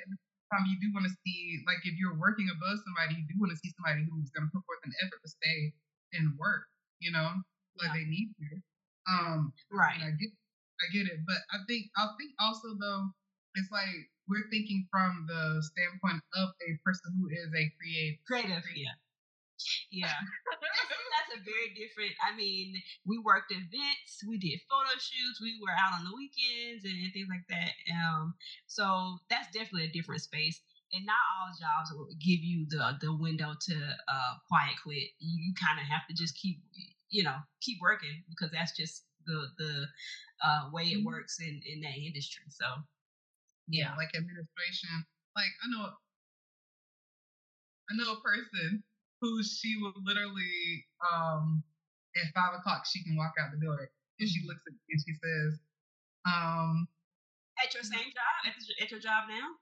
um, 0.52 0.68
you 0.68 0.76
do 0.84 0.92
want 0.92 1.08
to 1.08 1.14
see 1.24 1.64
like 1.64 1.80
if 1.88 1.96
you're 1.96 2.20
working 2.20 2.52
above 2.52 2.76
somebody, 2.84 3.16
you 3.16 3.24
do 3.24 3.40
want 3.40 3.56
to 3.56 3.60
see 3.64 3.72
somebody 3.72 4.04
who's 4.04 4.28
gonna 4.36 4.52
put 4.52 4.68
forth 4.68 4.84
an 4.84 4.92
effort 5.00 5.20
to 5.24 5.30
stay 5.32 5.72
and 6.12 6.36
work. 6.36 6.68
You 7.00 7.16
know, 7.16 7.40
like 7.80 7.96
yeah. 7.96 8.04
they 8.04 8.06
need 8.06 8.36
to. 8.36 8.48
Um, 9.08 9.56
right. 9.72 9.96
I 9.96 10.12
get 10.12 10.30
I 10.76 10.86
get 10.92 11.08
it, 11.08 11.24
but 11.24 11.40
I 11.56 11.64
think 11.64 11.88
I 11.96 12.12
think 12.20 12.36
also 12.36 12.76
though 12.76 13.16
it's 13.56 13.72
like 13.72 14.12
we're 14.28 14.48
thinking 14.50 14.86
from 14.90 15.26
the 15.28 15.62
standpoint 15.62 16.22
of 16.34 16.50
a 16.62 16.70
person 16.84 17.14
who 17.18 17.28
is 17.30 17.50
a 17.54 17.64
creative. 17.78 18.18
Creative, 18.26 18.64
yeah. 18.74 18.94
Yeah, 19.90 20.12
that's, 20.60 20.84
that's 21.16 21.32
a 21.32 21.40
very 21.40 21.72
different. 21.72 22.12
I 22.20 22.36
mean, 22.36 22.76
we 23.06 23.16
worked 23.18 23.50
events, 23.50 24.20
we 24.28 24.36
did 24.36 24.60
photo 24.68 24.92
shoots, 25.00 25.40
we 25.40 25.56
were 25.64 25.72
out 25.72 25.96
on 25.96 26.04
the 26.04 26.12
weekends 26.12 26.84
and 26.84 26.92
things 27.12 27.30
like 27.32 27.48
that. 27.48 27.72
Um, 27.88 28.34
so 28.66 29.18
that's 29.30 29.48
definitely 29.56 29.88
a 29.88 29.96
different 29.96 30.20
space. 30.20 30.60
And 30.92 31.06
not 31.06 31.18
all 31.18 31.56
jobs 31.56 31.90
will 31.96 32.12
give 32.20 32.44
you 32.44 32.66
the 32.68 33.00
the 33.00 33.16
window 33.16 33.54
to 33.58 33.74
uh, 33.74 34.32
quiet 34.46 34.76
quit. 34.84 35.08
You, 35.18 35.34
you 35.48 35.52
kind 35.56 35.80
of 35.80 35.86
have 35.88 36.06
to 36.08 36.14
just 36.14 36.36
keep, 36.36 36.60
you 37.08 37.24
know, 37.24 37.36
keep 37.60 37.78
working 37.80 38.22
because 38.28 38.52
that's 38.52 38.76
just 38.76 39.04
the 39.26 39.48
the 39.58 39.86
uh, 40.44 40.70
way 40.72 40.84
it 40.84 41.04
works 41.04 41.40
in 41.40 41.60
in 41.66 41.80
that 41.80 41.96
industry. 41.96 42.44
So, 42.50 42.66
yeah, 43.68 43.94
like 43.96 44.14
administration. 44.14 44.90
Like 45.34 45.52
I 45.62 45.66
know, 45.70 45.90
I 47.90 47.92
know 47.96 48.18
a 48.18 48.20
person 48.22 48.82
who 49.20 49.42
she 49.42 49.76
would 49.80 49.96
literally 50.04 50.86
um 51.02 51.62
at 52.16 52.32
five 52.34 52.54
o'clock 52.58 52.86
she 52.86 53.02
can 53.04 53.16
walk 53.16 53.34
out 53.40 53.52
the 53.52 53.60
door 53.60 53.90
and 54.18 54.28
she 54.28 54.40
looks 54.46 54.62
at 54.66 54.72
me 54.72 54.80
and 54.90 55.02
she 55.02 55.14
says, 55.18 55.50
um 56.26 56.88
At 57.62 57.74
your 57.74 57.82
same 57.84 58.10
job? 58.12 58.34
At, 58.46 58.54
the, 58.56 58.64
at 58.82 58.90
your 58.90 59.00
job 59.00 59.28
now? 59.28 59.56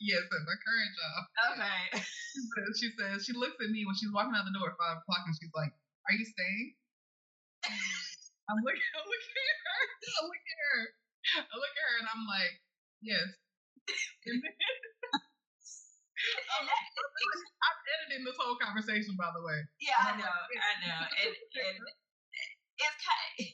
Yes, 0.00 0.22
at 0.26 0.42
my 0.44 0.56
current 0.60 0.92
job. 0.98 1.20
Okay. 1.54 2.04
She 2.34 2.42
says, 2.50 2.72
she 2.82 2.88
says 2.98 3.16
she 3.22 3.32
looks 3.38 3.54
at 3.62 3.70
me 3.70 3.86
when 3.86 3.94
she's 3.94 4.10
walking 4.10 4.34
out 4.34 4.42
the 4.42 4.50
door 4.58 4.74
at 4.74 4.74
five 4.74 4.98
o'clock 4.98 5.22
and 5.22 5.38
she's 5.38 5.54
like, 5.54 5.70
Are 6.10 6.14
you 6.18 6.26
staying? 6.26 6.74
I'm 8.50 8.58
looking 8.58 8.82
I'm 8.98 9.06
looking 9.06 9.36
at 9.38 9.58
her. 9.62 9.78
I 10.02 10.20
look 10.26 10.44
at 10.50 10.58
her. 10.58 10.80
I 11.46 11.54
look 11.54 11.74
at 11.78 11.84
her 11.86 11.94
and 12.02 12.08
I'm 12.10 12.24
like, 12.26 12.54
Yes. 13.02 13.26
And 14.26 14.42
then, 14.42 14.54
And 14.54 16.68
that- 16.68 16.88
I'm 17.64 17.78
editing 17.98 18.24
this 18.24 18.36
whole 18.40 18.56
conversation, 18.56 19.16
by 19.18 19.30
the 19.34 19.42
way. 19.44 19.60
yeah, 19.80 19.96
I 20.00 20.16
know, 20.16 20.24
I 20.24 20.72
know. 20.86 21.00
And, 21.24 21.34
and 21.34 21.76
it's 22.80 22.96
kind 23.04 23.20
of, 23.38 23.46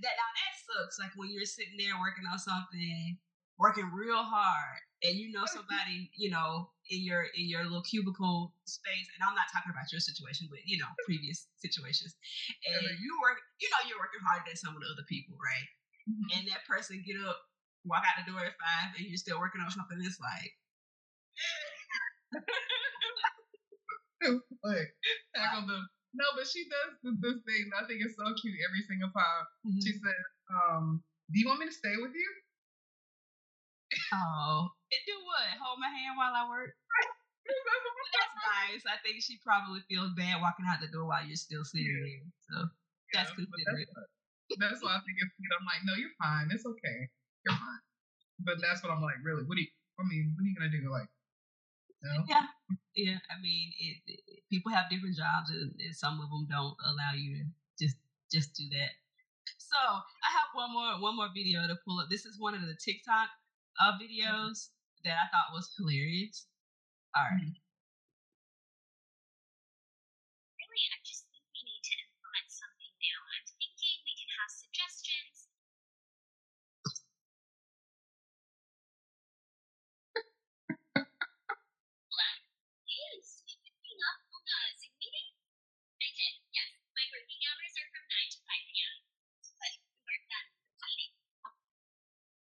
that 0.00 0.14
now 0.16 0.30
that 0.38 0.52
sucks. 0.62 0.98
Like 1.02 1.10
when 1.18 1.30
you're 1.34 1.44
sitting 1.48 1.74
there 1.78 1.98
working 1.98 2.22
on 2.30 2.38
something, 2.38 3.18
working 3.58 3.90
real 3.90 4.22
hard, 4.22 4.78
and 5.02 5.18
you 5.18 5.32
know 5.34 5.44
somebody, 5.50 6.10
you 6.16 6.30
know, 6.30 6.70
in 6.94 7.02
your 7.02 7.26
in 7.34 7.50
your 7.50 7.64
little 7.66 7.82
cubicle 7.82 8.54
space. 8.70 9.08
And 9.18 9.26
I'm 9.26 9.34
not 9.34 9.50
talking 9.50 9.74
about 9.74 9.90
your 9.90 9.98
situation, 10.00 10.46
but 10.50 10.62
you 10.64 10.78
know, 10.78 10.86
previous 11.04 11.50
situations. 11.58 12.14
And 12.70 12.86
you 13.02 13.12
work, 13.18 13.42
you 13.58 13.66
know, 13.74 13.82
you're 13.90 13.98
working 14.00 14.22
harder 14.22 14.46
than 14.46 14.54
some 14.56 14.78
of 14.78 14.80
the 14.80 14.88
other 14.94 15.04
people, 15.10 15.34
right? 15.42 15.66
Mhm. 16.06 16.38
And 16.38 16.42
that 16.54 16.62
person 16.70 17.02
get 17.02 17.18
up, 17.26 17.42
walk 17.84 18.04
out 18.04 18.20
the 18.20 18.30
door 18.30 18.40
at 18.44 18.56
five, 18.60 18.94
and 18.96 19.06
you're 19.06 19.20
still 19.20 19.40
working 19.40 19.60
on 19.60 19.70
something. 19.70 19.98
It's 20.02 20.20
like, 20.20 20.52
like 24.64 24.90
tackle 25.36 25.66
them. 25.66 25.84
No, 26.12 26.26
but 26.34 26.46
she 26.50 26.66
does 26.66 26.98
this 27.22 27.38
thing. 27.46 27.70
that 27.70 27.84
I 27.84 27.86
think 27.86 28.02
it's 28.02 28.18
so 28.18 28.26
cute 28.42 28.58
every 28.66 28.82
single 28.90 29.14
time. 29.14 29.44
She 29.78 29.94
says, 29.94 30.26
um, 30.50 31.02
"Do 31.30 31.38
you 31.38 31.46
want 31.46 31.62
me 31.62 31.70
to 31.70 31.74
stay 31.74 31.94
with 32.02 32.10
you?" 32.10 32.30
oh, 34.14 34.68
and 34.92 35.02
do 35.06 35.14
what? 35.22 35.48
Hold 35.62 35.78
my 35.78 35.90
hand 35.90 36.18
while 36.18 36.34
I 36.34 36.44
work. 36.50 36.74
That's 37.46 38.34
nice. 38.42 38.82
I 38.86 38.98
think 39.06 39.22
she 39.22 39.38
probably 39.42 39.80
feels 39.86 40.10
bad 40.18 40.42
walking 40.42 40.66
out 40.66 40.82
the 40.82 40.90
door 40.90 41.06
while 41.06 41.22
you're 41.26 41.38
still 41.38 41.64
sitting 41.64 41.86
there. 41.86 42.26
So 42.50 42.54
that's 43.14 43.30
Yeah, 43.30 43.38
but 43.38 43.46
considerate. 43.54 43.90
That's 44.58 44.82
why 44.82 44.98
I 44.98 45.00
think 45.06 45.16
it's 45.22 45.34
cute. 45.38 45.54
I'm 45.54 45.66
like, 45.66 45.82
"No, 45.86 45.94
you're 45.94 46.14
fine. 46.18 46.50
It's 46.50 46.66
okay. 46.66 46.98
You're 47.44 47.54
fine." 47.56 47.80
But 48.40 48.60
that's 48.62 48.82
what 48.82 48.92
I'm 48.92 49.02
like. 49.02 49.16
Really, 49.24 49.44
what 49.44 49.56
do 49.56 49.62
you? 49.62 49.68
I 50.00 50.04
mean, 50.08 50.34
what 50.36 50.44
are 50.44 50.48
you 50.48 50.56
gonna 50.56 50.70
do? 50.72 50.90
Like, 50.90 51.08
no. 52.02 52.24
Yeah, 52.28 52.46
yeah. 52.96 53.18
I 53.30 53.40
mean, 53.40 53.72
it, 53.78 53.96
it- 54.06 54.42
people 54.50 54.72
have 54.72 54.90
different 54.90 55.16
jobs, 55.16 55.50
and, 55.50 55.72
and 55.80 55.94
some 55.96 56.20
of 56.20 56.30
them 56.30 56.46
don't 56.50 56.76
allow 56.86 57.12
you 57.14 57.36
to 57.38 57.44
just 57.78 57.96
just 58.32 58.54
do 58.54 58.64
that. 58.70 58.92
So 59.58 59.76
I 59.78 60.30
have 60.38 60.50
one 60.54 60.72
more 60.72 61.00
one 61.00 61.16
more 61.16 61.30
video 61.34 61.66
to 61.68 61.76
pull 61.84 62.00
up. 62.00 62.08
This 62.10 62.26
is 62.26 62.38
one 62.40 62.54
of 62.54 62.62
the 62.62 62.76
TikTok 62.76 63.28
uh, 63.80 63.92
videos 64.00 64.70
that 65.04 65.16
I 65.18 65.26
thought 65.32 65.52
was 65.54 65.70
hilarious. 65.78 66.46
All 67.16 67.24
right. 67.24 67.56
Really, 70.56 70.86
I 70.94 70.98
just 71.02 71.26
think 71.26 71.42
we 71.50 71.60
need 71.66 71.82
to 71.82 71.94
implement 72.06 72.48
something 72.54 72.92
new. 73.02 73.18
I'm 73.34 73.46
thinking 73.58 73.98
we 74.06 74.14
can 74.14 74.30
have 74.38 74.50
suggestions. 74.54 75.50
Yes, 82.84 83.40
picking 83.46 84.00
up 84.04 84.20
on 84.36 84.42
the 84.44 84.58
Zoom 84.76 84.92
meeting? 85.00 85.32
I 86.02 86.08
did, 86.12 86.34
yes. 86.52 86.70
My 86.94 87.04
working 87.14 87.40
hours 87.46 87.74
are 87.80 87.88
from 87.92 88.04
9 88.10 88.30
to 88.34 88.38
5 88.46 88.64
p.m. 88.74 88.96
But 89.60 89.72
we 89.80 90.00
weren't 90.04 90.28
done 90.28 90.48
with 90.52 90.68
the 90.82 90.88
meeting. 90.90 91.12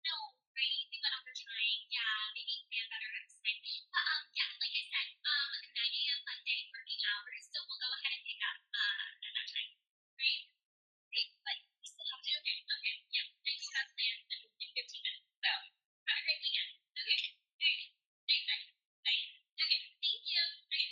No, 0.05 0.15
right? 0.55 0.85
We 0.87 0.97
went 1.01 1.15
overtime. 1.17 1.81
Yeah, 1.91 2.21
maybe 2.37 2.55
plan 2.69 2.85
better 2.93 3.09
next 3.11 3.35
time. 3.41 3.59
But, 3.91 4.05
um, 4.07 4.23
yeah, 4.37 4.49
like 4.61 4.75
I 4.79 4.83
said, 4.87 5.09
um, 5.27 5.51
9 5.75 6.01
a.m. 6.13 6.19
Monday 6.23 6.59
working 6.71 7.01
hours, 7.03 7.43
so 7.51 7.57
we'll 7.67 7.81
go 7.81 7.89
ahead 7.91 8.13
and 8.15 8.23
pick 8.23 8.39
up, 8.45 8.57
uh, 8.71 9.03
at 9.27 9.31
that 9.33 9.47
time, 9.51 9.71
right? 10.21 10.43
Okay, 11.09 11.25
but 11.43 11.57
we 11.81 11.85
still 11.89 12.07
have 12.11 12.21
to, 12.23 12.31
okay, 12.43 12.57
okay, 12.63 12.95
yeah, 13.11 13.27
I 13.27 13.51
do 13.59 13.65
have 13.75 13.89
plans 13.97 14.23
in, 14.31 14.41
in 14.63 14.69
15 14.77 15.03
minutes, 15.03 15.27
so 15.41 15.51
have 15.51 16.17
a 16.19 16.23
great 16.23 16.39
weekend. 16.43 16.71
Okay, 16.95 17.21
alright, 17.59 17.91
night, 18.47 18.47
bye, 18.47 18.63
bye. 19.03 19.23
Okay, 19.63 19.81
thank 19.99 20.23
you, 20.29 20.43
okay. 20.69 20.87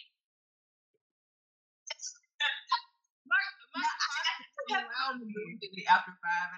My, 3.26 3.38
my, 3.74 3.82
Now, 3.82 3.88
I- 3.88 4.46
my 4.68 4.76
I 4.78 4.80
have 4.80 4.86
allow 4.88 5.08
fun 5.18 5.26
me. 5.28 5.34
with 5.62 5.74
it 5.78 5.86
after 5.90 6.14
five, 6.22 6.50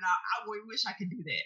I, 0.43 0.51
I 0.51 0.59
wish 0.67 0.83
I 0.83 0.93
could 0.99 1.09
do 1.09 1.23
that. 1.23 1.45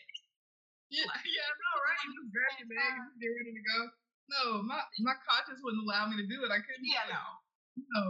Yeah, 0.89 1.06
yeah, 1.06 1.50
no, 1.51 1.72
right? 1.84 2.00
You 2.01 2.10
just 2.16 2.32
grab 2.32 2.54
your 2.58 2.70
bag 2.72 2.94
and 2.98 3.20
get 3.20 3.30
ready 3.30 3.54
to 3.54 3.63
go. 3.63 3.80
No, 4.27 4.42
my 4.63 4.80
my 5.04 5.16
conscience 5.24 5.60
wouldn't 5.63 5.84
allow 5.84 6.08
me 6.08 6.20
to 6.20 6.27
do 6.27 6.44
it. 6.44 6.51
I 6.51 6.63
couldn't. 6.63 6.84
Yeah, 6.88 7.06
no, 7.12 7.24
No, 7.75 8.04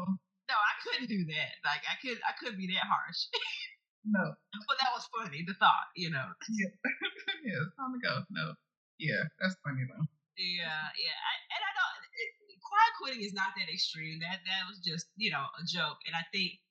no, 0.49 0.55
I 0.55 0.73
couldn't 0.85 1.09
do 1.09 1.25
that. 1.33 1.57
Like 1.65 1.83
I 1.89 1.97
could, 2.01 2.17
I 2.21 2.33
couldn't 2.37 2.61
be 2.61 2.69
that 2.73 2.85
harsh. 2.85 3.29
no. 4.05 4.33
but 4.65 4.77
that 4.81 4.93
was 4.93 5.09
funny. 5.09 5.41
The 5.45 5.57
thought, 5.57 5.89
you 5.97 6.09
know. 6.09 6.25
yeah, 6.49 7.65
it's 7.65 7.75
time 7.77 7.93
to 7.93 8.01
go. 8.01 8.13
No. 8.29 8.53
Yeah, 8.97 9.25
that's 9.41 9.57
funny 9.61 9.85
though. 9.85 10.05
Yeah, 10.37 10.85
yeah, 10.97 11.17
I, 11.17 11.33
and 11.57 11.63
I 11.65 11.71
don't. 11.73 11.97
It, 12.13 12.29
quiet 12.61 12.93
quitting 12.97 13.23
is 13.25 13.33
not 13.33 13.57
that 13.57 13.69
extreme. 13.73 14.21
That 14.21 14.41
that 14.45 14.69
was 14.69 14.81
just 14.81 15.09
you 15.17 15.33
know 15.33 15.45
a 15.57 15.63
joke, 15.65 15.97
and 16.05 16.13
I 16.13 16.25
think 16.29 16.61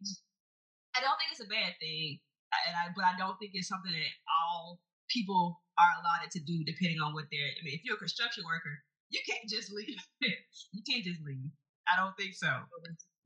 I 0.95 1.03
don't 1.03 1.19
think 1.19 1.35
it's 1.35 1.43
a 1.43 1.51
bad 1.51 1.75
thing, 1.79 2.19
and 2.67 2.75
I 2.77 2.93
but 2.95 3.05
I 3.05 3.15
don't 3.19 3.37
think 3.39 3.53
it's 3.55 3.69
something 3.69 3.93
that 3.93 4.13
all 4.27 4.81
people 5.09 5.63
are 5.79 5.93
allotted 6.01 6.31
to 6.33 6.41
do 6.43 6.65
depending 6.65 7.01
on 7.01 7.15
what 7.15 7.29
they're. 7.31 7.53
I 7.53 7.61
mean, 7.63 7.77
if 7.77 7.85
you're 7.85 7.97
a 7.97 8.03
construction 8.03 8.45
worker, 8.47 8.75
you 9.11 9.21
can't 9.27 9.49
just 9.49 9.73
leave. 9.73 10.01
you 10.73 10.83
can't 10.87 11.05
just 11.05 11.23
leave. 11.23 11.51
I 11.87 11.95
don't 11.95 12.17
think 12.19 12.35
so. 12.35 12.51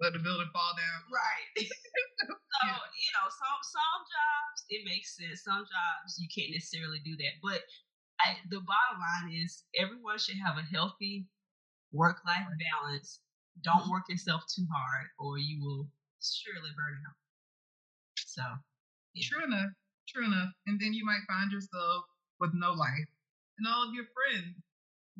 Let 0.01 0.13
the 0.13 0.21
building 0.21 0.49
fall 0.53 0.73
down. 0.77 1.01
Right. 1.13 1.49
so 1.65 2.67
you 2.69 3.11
know, 3.17 3.27
some 3.29 3.61
some 3.65 4.03
jobs 4.05 4.59
it 4.71 4.87
makes 4.87 5.17
sense. 5.17 5.45
Some 5.45 5.67
jobs 5.67 6.19
you 6.19 6.29
can't 6.31 6.53
necessarily 6.53 7.01
do 7.05 7.17
that. 7.17 7.35
But 7.43 7.61
I, 8.21 8.37
the 8.49 8.61
bottom 8.61 9.01
line 9.01 9.33
is, 9.33 9.65
everyone 9.75 10.19
should 10.19 10.39
have 10.45 10.57
a 10.57 10.67
healthy 10.71 11.27
work 11.93 12.21
life 12.27 12.47
balance. 12.47 13.21
Don't 13.63 13.83
mm-hmm. 13.83 13.91
work 13.91 14.05
yourself 14.09 14.43
too 14.47 14.67
hard, 14.73 15.09
or 15.19 15.39
you 15.39 15.61
will 15.61 15.89
surely 16.21 16.71
burn 16.77 17.01
out. 17.05 17.19
So 18.17 18.43
Yeah. 19.15 19.27
True 19.29 19.45
enough. 19.45 19.73
True 20.09 20.27
enough. 20.27 20.51
And 20.67 20.81
then 20.81 20.93
you 20.95 21.05
might 21.05 21.23
find 21.29 21.51
yourself 21.53 22.05
with 22.41 22.51
no 22.55 22.73
life, 22.73 23.09
and 23.59 23.67
all 23.69 23.87
of 23.89 23.95
your 23.95 24.07
friends, 24.15 24.57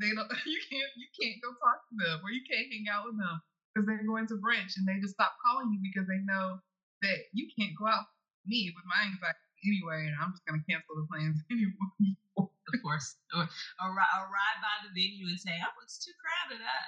they 0.01 0.11
don't. 0.15 0.31
You 0.47 0.61
can't. 0.71 0.93
You 0.97 1.09
can't 1.15 1.39
go 1.43 1.51
talk 1.61 1.83
to 1.91 1.95
them, 1.99 2.21
or 2.25 2.31
you 2.33 2.43
can't 2.49 2.71
hang 2.71 2.87
out 2.91 3.07
with 3.07 3.19
them 3.19 3.41
because 3.75 3.87
they're 3.87 4.07
going 4.07 4.27
to 4.29 4.39
brunch, 4.43 4.75
and 4.79 4.87
they 4.89 4.99
just 5.01 5.15
stop 5.15 5.35
calling 5.45 5.71
you 5.75 5.81
because 5.83 6.09
they 6.09 6.23
know 6.27 6.59
that 7.03 7.19
you 7.33 7.47
can't 7.59 7.75
go 7.79 7.87
out. 7.87 8.07
with 8.43 8.51
Me 8.51 8.73
with 8.75 8.87
my 8.89 9.07
anxiety 9.07 9.39
anyway, 9.67 10.07
and 10.09 10.17
I'm 10.19 10.33
just 10.33 10.45
gonna 10.47 10.65
cancel 10.69 10.97
the 10.97 11.07
plans 11.11 11.39
anyway. 11.53 12.17
of 12.39 12.75
course, 12.83 13.17
or, 13.35 13.45
or 13.83 13.91
or 13.91 14.23
ride 14.31 14.61
by 14.63 14.77
the 14.87 14.91
venue 14.95 15.27
and 15.29 15.39
say, 15.41 15.55
"Oh, 15.61 15.75
it's 15.85 15.99
too 16.03 16.15
crowded." 16.19 16.63
I, 16.63 16.79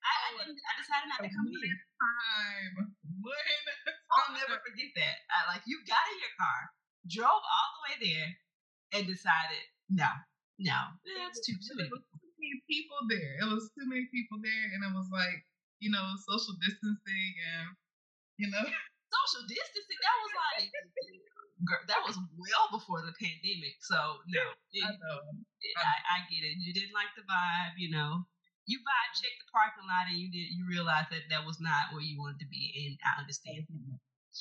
I, 0.00 0.12
I, 0.12 0.28
oh, 0.32 0.44
didn't, 0.44 0.60
I 0.60 0.72
decided 0.80 1.06
not 1.12 1.20
to 1.22 1.30
come 1.30 1.48
in. 1.48 1.74
Time. 2.00 2.74
When? 3.20 3.60
Oh, 4.10 4.16
I'll 4.16 4.34
never 4.34 4.56
forget 4.64 4.90
that. 4.96 5.16
I, 5.28 5.54
like 5.54 5.64
you 5.68 5.80
got 5.86 6.00
in 6.10 6.18
your 6.18 6.34
car, 6.40 6.60
drove 7.06 7.42
all 7.44 7.68
the 7.76 7.82
way 7.86 7.94
there, 8.00 8.30
and 8.96 9.02
decided, 9.06 9.64
no, 9.92 10.08
no, 10.58 10.78
that's 11.20 11.44
too 11.44 11.54
too 11.60 11.76
many. 11.76 11.92
Too 11.92 12.32
many 12.40 12.58
people 12.66 13.00
there. 13.12 13.36
It 13.44 13.48
was 13.52 13.68
too 13.76 13.84
many 13.86 14.08
people 14.08 14.40
there, 14.40 14.66
and 14.72 14.80
it 14.80 14.92
was 14.96 15.08
like, 15.12 15.44
you 15.84 15.92
know, 15.92 16.04
social 16.24 16.56
distancing 16.60 17.32
and, 17.54 17.68
you 18.40 18.48
know, 18.48 18.64
Social 19.10 19.42
distancing. 19.50 20.00
That 20.06 20.16
was 20.22 20.32
like 20.38 20.66
girl, 21.66 21.82
that 21.90 22.00
was 22.06 22.16
well 22.38 22.66
before 22.70 23.02
the 23.02 23.14
pandemic. 23.18 23.74
So 23.82 24.22
no, 24.30 24.44
it, 24.70 24.86
I 24.86 24.94
know. 24.94 25.18
I, 25.82 25.94
I 26.06 26.16
get 26.30 26.46
it. 26.46 26.62
You 26.62 26.70
didn't 26.72 26.94
like 26.94 27.10
the 27.18 27.26
vibe, 27.26 27.74
you 27.76 27.90
know. 27.90 28.22
You 28.70 28.78
vibe 28.86 29.12
check 29.18 29.34
the 29.42 29.50
parking 29.50 29.82
lot 29.90 30.06
and 30.06 30.14
you 30.14 30.30
did 30.30 30.46
you 30.54 30.62
realize 30.70 31.10
that 31.10 31.26
that 31.34 31.42
was 31.42 31.58
not 31.58 31.90
where 31.90 32.06
you 32.06 32.14
wanted 32.22 32.38
to 32.38 32.46
be, 32.46 32.70
and 32.86 32.94
I 33.02 33.18
understand. 33.18 33.66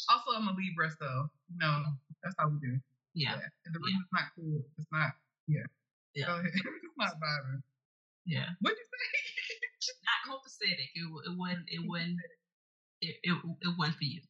Also, 0.06 0.38
I'm 0.38 0.46
a 0.48 0.54
Libra, 0.54 0.94
so 0.94 1.34
no, 1.58 1.98
that's 2.22 2.38
how 2.38 2.46
we 2.54 2.62
do. 2.62 2.78
Yeah, 3.18 3.42
And 3.42 3.74
the 3.74 3.82
room 3.82 3.98
is 3.98 4.12
not 4.14 4.30
cool. 4.38 4.62
It's 4.78 4.88
not. 4.94 5.18
Yeah. 5.50 5.66
Yeah. 6.14 6.28
Go 6.30 6.34
ahead. 6.46 6.54
it's 6.86 6.98
not 6.98 7.18
vibing. 7.18 7.66
yeah. 8.30 8.54
What'd 8.62 8.78
you 8.78 8.86
say? 8.86 9.06
Not 10.06 10.20
copacetic. 10.30 10.90
It, 10.94 11.06
it 11.26 11.36
wasn't. 11.36 11.66
It 11.68 11.82
wasn't. 11.88 12.20
It, 13.02 13.16
it, 13.24 13.34
it 13.34 13.74
wasn't 13.78 13.98
for 13.98 14.04
you. 14.06 14.22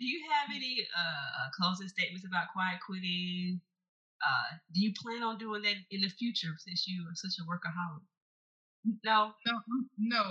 do 0.00 0.06
you 0.06 0.24
have 0.32 0.48
any 0.54 0.86
uh 0.96 1.46
closing 1.52 1.88
statements 1.88 2.24
about 2.26 2.48
quiet 2.56 2.80
quitting? 2.80 3.60
Uh, 4.24 4.56
do 4.72 4.80
you 4.80 4.92
plan 4.96 5.22
on 5.22 5.36
doing 5.36 5.60
that 5.62 5.76
in 5.90 6.00
the 6.00 6.08
future 6.08 6.56
since 6.58 6.88
you 6.88 7.04
are 7.04 7.14
such 7.14 7.36
a 7.36 7.44
workaholic? 7.44 8.00
No. 9.04 9.34
No, 9.46 9.54
no. 9.98 10.22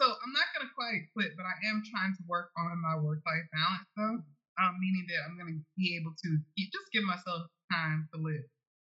So 0.00 0.06
I'm 0.06 0.32
not 0.32 0.46
gonna 0.54 0.70
quite 0.78 1.10
quit, 1.12 1.34
but 1.36 1.42
I 1.44 1.54
am 1.68 1.82
trying 1.82 2.14
to 2.16 2.22
work 2.30 2.54
on 2.56 2.78
my 2.80 2.96
work-life 2.96 3.46
balance, 3.50 3.88
though. 3.98 4.22
Um, 4.58 4.72
meaning 4.78 5.06
that 5.10 5.26
I'm 5.26 5.38
gonna 5.38 5.58
be 5.76 5.98
able 5.98 6.14
to 6.14 6.28
gi- 6.56 6.70
just 6.70 6.88
give 6.90 7.04
myself 7.04 7.46
time 7.70 8.08
to 8.14 8.16
live 8.18 8.46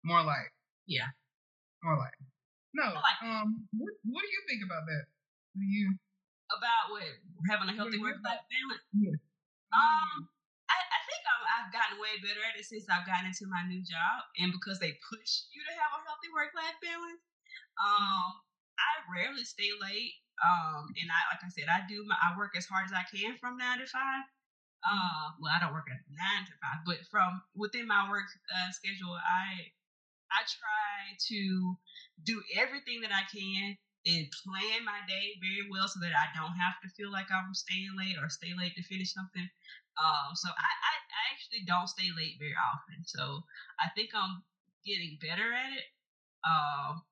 more 0.03 0.23
life. 0.23 0.51
Yeah. 0.87 1.11
More 1.83 1.99
life. 1.99 2.19
No. 2.75 2.87
I 2.87 3.13
um. 3.23 3.67
What, 3.75 3.95
what 4.07 4.23
do 4.23 4.31
you 4.31 4.43
think 4.49 4.63
about 4.65 4.87
that? 4.87 5.05
Do 5.59 5.63
you? 5.67 5.95
About 6.51 6.93
what 6.95 7.05
having 7.51 7.69
a 7.69 7.75
healthy 7.75 7.99
work 7.99 8.19
life 8.23 8.43
balance. 8.47 8.85
Yeah. 8.95 9.17
Um, 9.73 10.29
I, 10.69 10.77
I 10.77 11.01
think 11.09 11.23
I'm, 11.25 11.43
I've 11.49 11.71
gotten 11.73 11.97
way 11.97 12.21
better 12.21 12.45
at 12.45 12.61
it 12.61 12.65
since 12.69 12.87
I've 12.93 13.09
gotten 13.09 13.29
into 13.33 13.49
my 13.49 13.65
new 13.67 13.81
job, 13.83 14.29
and 14.39 14.53
because 14.53 14.77
they 14.79 14.95
push 15.09 15.49
you 15.51 15.65
to 15.65 15.73
have 15.81 15.97
a 15.97 16.01
healthy 16.07 16.31
work 16.31 16.53
life 16.55 16.77
balance. 16.85 17.23
Um, 17.81 18.41
I 18.83 18.91
rarely 19.07 19.45
stay 19.45 19.71
late. 19.81 20.19
Um, 20.43 20.91
and 20.99 21.07
I 21.07 21.21
like 21.31 21.45
I 21.47 21.51
said, 21.55 21.71
I 21.71 21.87
do 21.87 22.03
my 22.07 22.17
I 22.19 22.37
work 22.37 22.59
as 22.59 22.67
hard 22.67 22.87
as 22.87 22.95
I 22.95 23.07
can 23.07 23.39
from 23.39 23.57
nine 23.59 23.79
to 23.79 23.87
five. 23.87 24.27
Uh, 24.83 25.39
well, 25.39 25.55
I 25.55 25.63
don't 25.63 25.75
work 25.75 25.87
at 25.87 26.03
nine 26.11 26.43
to 26.51 26.55
five, 26.59 26.83
but 26.83 27.07
from 27.07 27.43
within 27.55 27.87
my 27.87 28.11
work 28.11 28.27
uh, 28.51 28.71
schedule, 28.75 29.15
I 29.15 29.71
I 30.33 30.41
try 30.49 31.15
to 31.31 31.41
do 32.25 32.43
everything 32.59 33.01
that 33.03 33.13
I 33.15 33.23
can 33.31 33.77
and 34.07 34.27
plan 34.43 34.83
my 34.83 34.99
day 35.07 35.39
very 35.39 35.71
well 35.71 35.87
so 35.87 36.01
that 36.03 36.11
I 36.17 36.27
don't 36.35 36.59
have 36.59 36.75
to 36.83 36.91
feel 36.99 37.13
like 37.13 37.31
I'm 37.31 37.55
staying 37.55 37.95
late 37.95 38.19
or 38.19 38.29
stay 38.29 38.51
late 38.59 38.75
to 38.75 38.83
finish 38.83 39.15
something. 39.15 39.47
Um, 39.95 40.35
so 40.35 40.51
I, 40.51 40.71
I, 40.73 40.93
I 41.07 41.23
actually 41.31 41.63
don't 41.69 41.87
stay 41.87 42.11
late 42.17 42.41
very 42.41 42.57
often. 42.59 43.05
So 43.07 43.45
I 43.79 43.93
think 43.95 44.11
I'm 44.17 44.43
getting 44.83 45.19
better 45.23 45.53
at 45.55 45.71
it. 45.79 45.87
Um, 46.43 47.03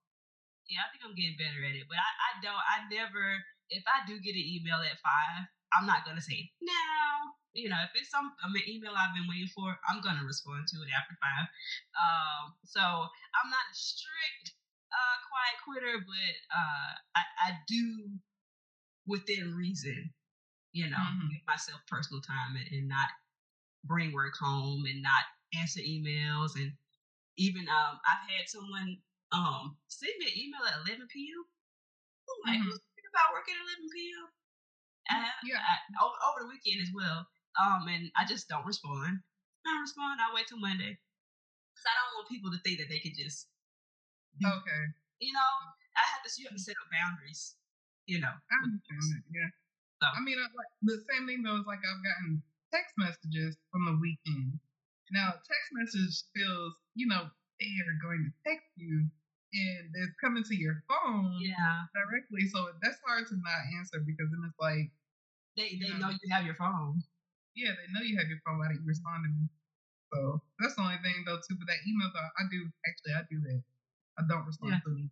yeah, 0.70 0.86
I 0.86 0.88
think 0.94 1.02
I'm 1.04 1.14
getting 1.18 1.36
better 1.36 1.60
at 1.66 1.74
it. 1.76 1.86
But 1.90 1.98
I, 1.98 2.10
I 2.10 2.30
don't, 2.40 2.62
I 2.64 2.76
never, 2.88 3.42
if 3.70 3.84
I 3.86 4.06
do 4.06 4.18
get 4.22 4.38
an 4.38 4.46
email 4.46 4.80
at 4.80 4.98
five, 5.02 5.50
I'm 5.74 5.86
not 5.86 6.06
gonna 6.06 6.22
say 6.22 6.50
now. 6.62 7.34
You 7.52 7.68
know, 7.68 7.82
if 7.82 7.90
it's 7.98 8.10
some 8.14 8.30
mean, 8.54 8.62
email 8.70 8.94
I've 8.94 9.14
been 9.14 9.26
waiting 9.26 9.50
for, 9.50 9.74
I'm 9.90 10.00
gonna 10.00 10.22
respond 10.24 10.66
to 10.70 10.76
it 10.86 10.90
after 10.94 11.18
five. 11.18 11.46
Um, 11.98 12.54
so 12.64 12.80
I'm 12.80 13.50
not 13.50 13.66
a 13.70 13.74
strict 13.74 14.54
uh, 14.94 15.16
quiet 15.26 15.56
quitter, 15.66 15.94
but 16.06 16.32
uh, 16.54 16.90
I, 17.18 17.22
I 17.46 17.48
do 17.66 18.14
within 19.06 19.54
reason. 19.54 20.12
You 20.72 20.88
know, 20.90 20.98
Mhm. 20.98 21.30
give 21.30 21.46
myself 21.46 21.80
personal 21.88 22.22
time 22.22 22.56
and, 22.56 22.66
and 22.72 22.88
not 22.88 23.10
bring 23.84 24.12
work 24.12 24.36
home 24.38 24.84
and 24.86 25.02
not 25.02 25.24
answer 25.54 25.80
emails 25.80 26.54
and 26.56 26.72
even 27.36 27.68
um 27.68 28.00
I've 28.06 28.28
had 28.30 28.48
someone 28.48 28.98
um 29.32 29.76
send 29.88 30.12
me 30.18 30.26
an 30.26 30.36
email 30.38 30.64
at 30.66 30.82
11 30.86 31.06
p.m. 31.08 31.44
I'm 32.30 32.40
like, 32.46 32.60
Mhm. 32.60 32.64
who's 32.66 32.80
thinking 32.94 33.10
about 33.10 33.32
working 33.34 33.54
at 33.58 33.62
11 33.62 33.90
p.m. 33.90 34.26
I, 35.10 35.32
Yeah. 35.44 35.58
I, 35.62 35.74
over, 36.04 36.16
over 36.30 36.40
the 36.46 36.50
weekend 36.50 36.82
as 36.82 36.92
well. 36.94 37.26
Um, 37.58 37.88
and 37.88 38.10
I 38.16 38.24
just 38.24 38.48
don't 38.48 38.64
respond. 38.66 39.22
I 39.66 39.70
don't 39.70 39.82
respond. 39.82 40.20
I 40.22 40.32
wait 40.34 40.46
till 40.46 40.58
Monday 40.62 40.94
because 41.74 41.86
I 41.86 41.94
don't 41.98 42.14
want 42.18 42.28
people 42.30 42.50
to 42.52 42.60
think 42.62 42.78
that 42.78 42.88
they 42.88 43.00
can 43.00 43.14
just, 43.14 43.48
Okay. 44.40 44.82
you 45.20 45.32
know, 45.32 45.50
I 45.96 46.02
have 46.14 46.22
to. 46.24 46.30
You 46.40 46.46
have 46.48 46.56
to 46.56 46.62
set 46.62 46.78
up 46.78 46.88
boundaries. 46.90 47.56
You 48.06 48.20
know. 48.20 48.30
I 48.32 48.54
understand 48.64 49.02
that. 49.14 49.22
Yeah. 49.30 49.50
So. 50.00 50.06
I 50.08 50.20
mean, 50.22 50.38
I, 50.38 50.46
like 50.54 50.72
the 50.82 50.98
same 51.12 51.26
thing 51.26 51.42
though 51.42 51.58
is 51.60 51.66
like 51.66 51.82
I've 51.84 52.02
gotten 52.02 52.42
text 52.72 52.94
messages 52.96 53.56
from 53.70 53.84
the 53.84 53.96
weekend. 54.00 54.58
Now, 55.10 55.34
text 55.42 55.68
message 55.74 56.22
feels, 56.34 56.74
you 56.94 57.06
know, 57.10 57.28
they 57.58 57.66
are 57.82 57.98
going 58.00 58.30
to 58.30 58.32
text 58.48 58.70
you 58.76 59.10
and 59.52 59.90
it's 59.94 60.14
coming 60.20 60.44
to 60.44 60.54
your 60.54 60.82
phone 60.88 61.34
Yeah. 61.42 61.86
directly. 61.94 62.46
So 62.48 62.70
that's 62.82 62.98
hard 63.06 63.26
to 63.28 63.36
not 63.36 63.66
answer 63.78 64.00
because 64.00 64.30
then 64.30 64.42
it's 64.46 64.58
like, 64.58 64.90
They 65.56 65.76
they 65.78 65.90
Yeah. 65.90 65.98
know 65.98 66.10
you 66.10 66.28
have 66.30 66.46
your 66.46 66.54
phone. 66.54 67.02
yeah, 67.54 67.74
they 67.74 67.90
know 67.92 68.00
you 68.00 68.16
have 68.18 68.28
your 68.28 68.40
phone. 68.46 68.58
Why 68.58 68.68
didn't 68.68 68.82
you 68.82 68.88
respond 68.88 69.24
to 69.26 69.30
me? 69.30 69.48
So 70.14 70.42
that's 70.58 70.74
the 70.76 70.82
only 70.82 70.98
thing 71.02 71.24
though 71.26 71.38
too. 71.42 71.56
But 71.58 71.66
that 71.66 71.82
email 71.86 72.10
though, 72.14 72.30
I 72.38 72.46
do 72.50 72.70
actually 72.86 73.14
I 73.14 73.22
do 73.30 73.40
that. 73.42 73.62
I 74.18 74.22
don't 74.28 74.46
respond 74.46 74.72
Yeah. 74.74 74.80
to 74.86 74.90
them. 74.90 75.10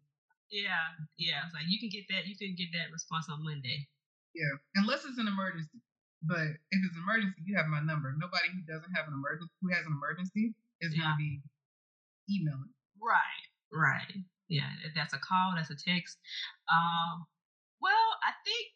Yeah. 0.51 0.87
Yeah. 1.19 1.45
It's 1.47 1.55
like 1.55 1.67
you 1.69 1.79
can 1.83 1.91
get 1.91 2.07
that. 2.11 2.27
You 2.27 2.37
can 2.39 2.55
get 2.55 2.71
that 2.79 2.93
response 2.93 3.29
on 3.29 3.43
Monday. 3.45 3.89
Yeah, 4.35 4.55
unless 4.77 5.05
it's 5.05 5.19
an 5.19 5.27
emergency. 5.27 5.83
But 6.23 6.55
if 6.71 6.79
it's 6.85 6.97
an 6.97 7.03
emergency, 7.03 7.43
you 7.45 7.57
have 7.57 7.67
my 7.67 7.81
number. 7.81 8.13
Nobody 8.19 8.49
who 8.55 8.61
doesn't 8.63 8.93
have 8.95 9.07
an 9.09 9.15
emergency, 9.15 9.53
who 9.63 9.69
has 9.75 9.87
an 9.87 9.93
emergency, 9.93 10.55
is 10.81 10.95
Yeah. 10.95 11.03
going 11.03 11.13
to 11.13 11.17
be 11.19 11.43
emailing. 12.31 12.75
Right. 13.01 13.48
Right. 13.73 14.25
Yeah. 14.49 14.71
if 14.85 14.95
That's 14.95 15.13
a 15.13 15.21
call. 15.21 15.55
That's 15.57 15.71
a 15.71 15.77
text. 15.77 16.19
Um. 16.71 17.27
Well, 17.81 18.09
I 18.27 18.33
think 18.43 18.67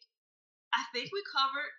I 0.73 0.83
think 0.93 1.11
we 1.11 1.21
covered 1.29 1.73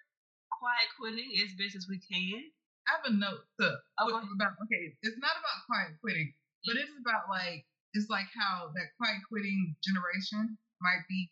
quiet 0.52 0.88
quitting 0.98 1.30
as 1.42 1.54
best 1.58 1.76
as 1.76 1.86
we 1.88 1.98
can. 1.98 2.50
I 2.86 3.00
have 3.00 3.06
a 3.08 3.14
note 3.16 3.48
to 3.60 3.80
Oh, 3.98 4.06
put 4.12 4.28
about. 4.34 4.60
Okay, 4.68 4.92
it's 5.02 5.18
not 5.18 5.34
about 5.40 5.64
quiet 5.66 5.96
quitting, 6.00 6.34
but 6.66 6.76
it's 6.76 6.92
about 7.00 7.30
like 7.30 7.64
it's 7.94 8.10
like 8.10 8.28
how 8.34 8.70
that 8.74 8.92
quiet 8.98 9.22
quitting 9.28 9.74
generation 9.82 10.58
might 10.80 11.02
be. 11.08 11.30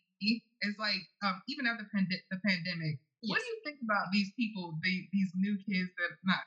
It's 0.63 0.79
like 0.79 1.03
um, 1.21 1.43
even 1.51 1.67
after 1.67 1.83
the 1.83 2.39
pandemic, 2.47 2.97
what 3.27 3.39
do 3.39 3.45
you 3.45 3.59
think 3.63 3.79
about 3.83 4.07
these 4.11 4.31
people, 4.39 4.79
the, 4.81 5.07
these 5.11 5.31
new 5.35 5.57
kids 5.67 5.91
that 5.99 6.15
not 6.23 6.39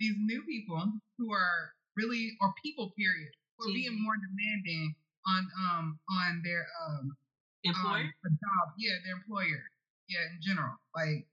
these 0.00 0.16
new 0.18 0.42
people 0.44 0.80
who 1.18 1.32
are 1.32 1.74
really 1.96 2.36
or 2.40 2.54
people 2.62 2.92
period 2.96 3.32
who 3.58 3.70
are 3.70 3.74
being 3.74 3.98
more 3.98 4.16
demanding 4.16 4.94
on 5.26 5.42
um 5.58 5.84
on 6.08 6.42
their 6.46 6.66
um 6.86 7.12
Employer. 7.66 8.06
um, 8.06 8.38
job, 8.38 8.66
yeah, 8.78 8.94
their 9.02 9.18
employer, 9.18 9.66
yeah, 10.06 10.22
in 10.30 10.38
general, 10.40 10.78
like 10.94 11.26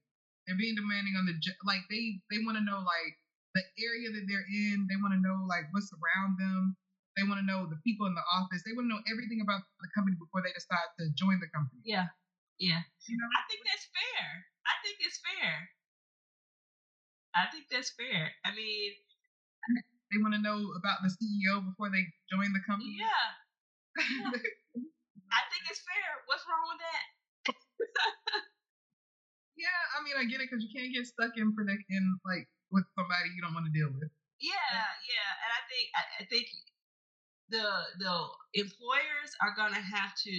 they're 0.45 0.57
being 0.57 0.73
demanding 0.73 1.13
on 1.15 1.29
the 1.29 1.37
like 1.63 1.85
they 1.89 2.17
they 2.33 2.41
want 2.41 2.57
to 2.57 2.65
know 2.65 2.81
like 2.81 3.13
the 3.53 3.63
area 3.79 4.09
that 4.09 4.25
they're 4.27 4.49
in, 4.49 4.89
they 4.89 4.97
want 4.99 5.13
to 5.13 5.21
know 5.21 5.45
like 5.45 5.69
what's 5.71 5.93
around 5.95 6.35
them, 6.41 6.75
they 7.15 7.23
want 7.23 7.39
to 7.39 7.45
know 7.45 7.69
the 7.69 7.77
people 7.85 8.09
in 8.09 8.17
the 8.17 8.25
office, 8.33 8.65
they 8.65 8.73
want 8.73 8.89
to 8.89 8.91
know 8.91 9.03
everything 9.07 9.39
about 9.39 9.61
the 9.79 9.89
company 9.93 10.17
before 10.17 10.41
they 10.41 10.51
decide 10.51 10.89
to 10.99 11.07
join 11.15 11.37
the 11.39 11.47
company. 11.53 11.81
yeah. 11.85 12.09
Yeah. 12.57 12.79
You 13.07 13.19
know, 13.19 13.27
I 13.35 13.43
think 13.51 13.61
that's 13.67 13.87
fair. 13.91 14.25
I 14.63 14.73
think 14.79 14.95
it's 15.03 15.19
fair. 15.19 15.55
I 17.35 17.51
think 17.51 17.67
that's 17.67 17.91
fair. 17.91 18.31
I 18.47 18.55
mean, 18.55 18.95
they 20.15 20.23
want 20.23 20.31
to 20.31 20.39
know 20.39 20.71
about 20.79 21.03
the 21.03 21.11
CEO 21.11 21.59
before 21.59 21.91
they 21.91 22.07
join 22.31 22.55
the 22.55 22.63
company. 22.63 22.95
yeah. 22.95 23.35
I 23.99 25.41
think 25.51 25.63
it's 25.67 25.83
fair. 25.83 26.23
What's 26.31 26.47
wrong 26.47 26.63
with 26.71 26.79
that? 26.79 27.03
yeah, 29.59 29.79
I 29.91 29.99
mean, 30.07 30.15
I 30.15 30.23
get 30.23 30.39
it 30.39 30.47
because 30.47 30.63
you 30.63 30.71
can't 30.71 30.95
get 30.95 31.03
stuck 31.03 31.35
in 31.35 31.51
predict 31.51 31.83
in 31.91 32.15
like 32.23 32.47
with 32.71 32.87
somebody 32.95 33.35
you 33.35 33.43
don't 33.43 33.51
want 33.51 33.67
to 33.67 33.75
deal 33.75 33.91
with. 33.91 34.07
Yeah, 34.39 34.87
yeah, 35.03 35.31
and 35.43 35.51
I 35.51 35.61
think 35.67 35.85
I, 35.91 36.03
I 36.19 36.23
think 36.31 36.47
the 37.51 37.67
the 37.99 38.15
employers 38.63 39.31
are 39.43 39.55
gonna 39.55 39.83
have 39.83 40.15
to 40.27 40.35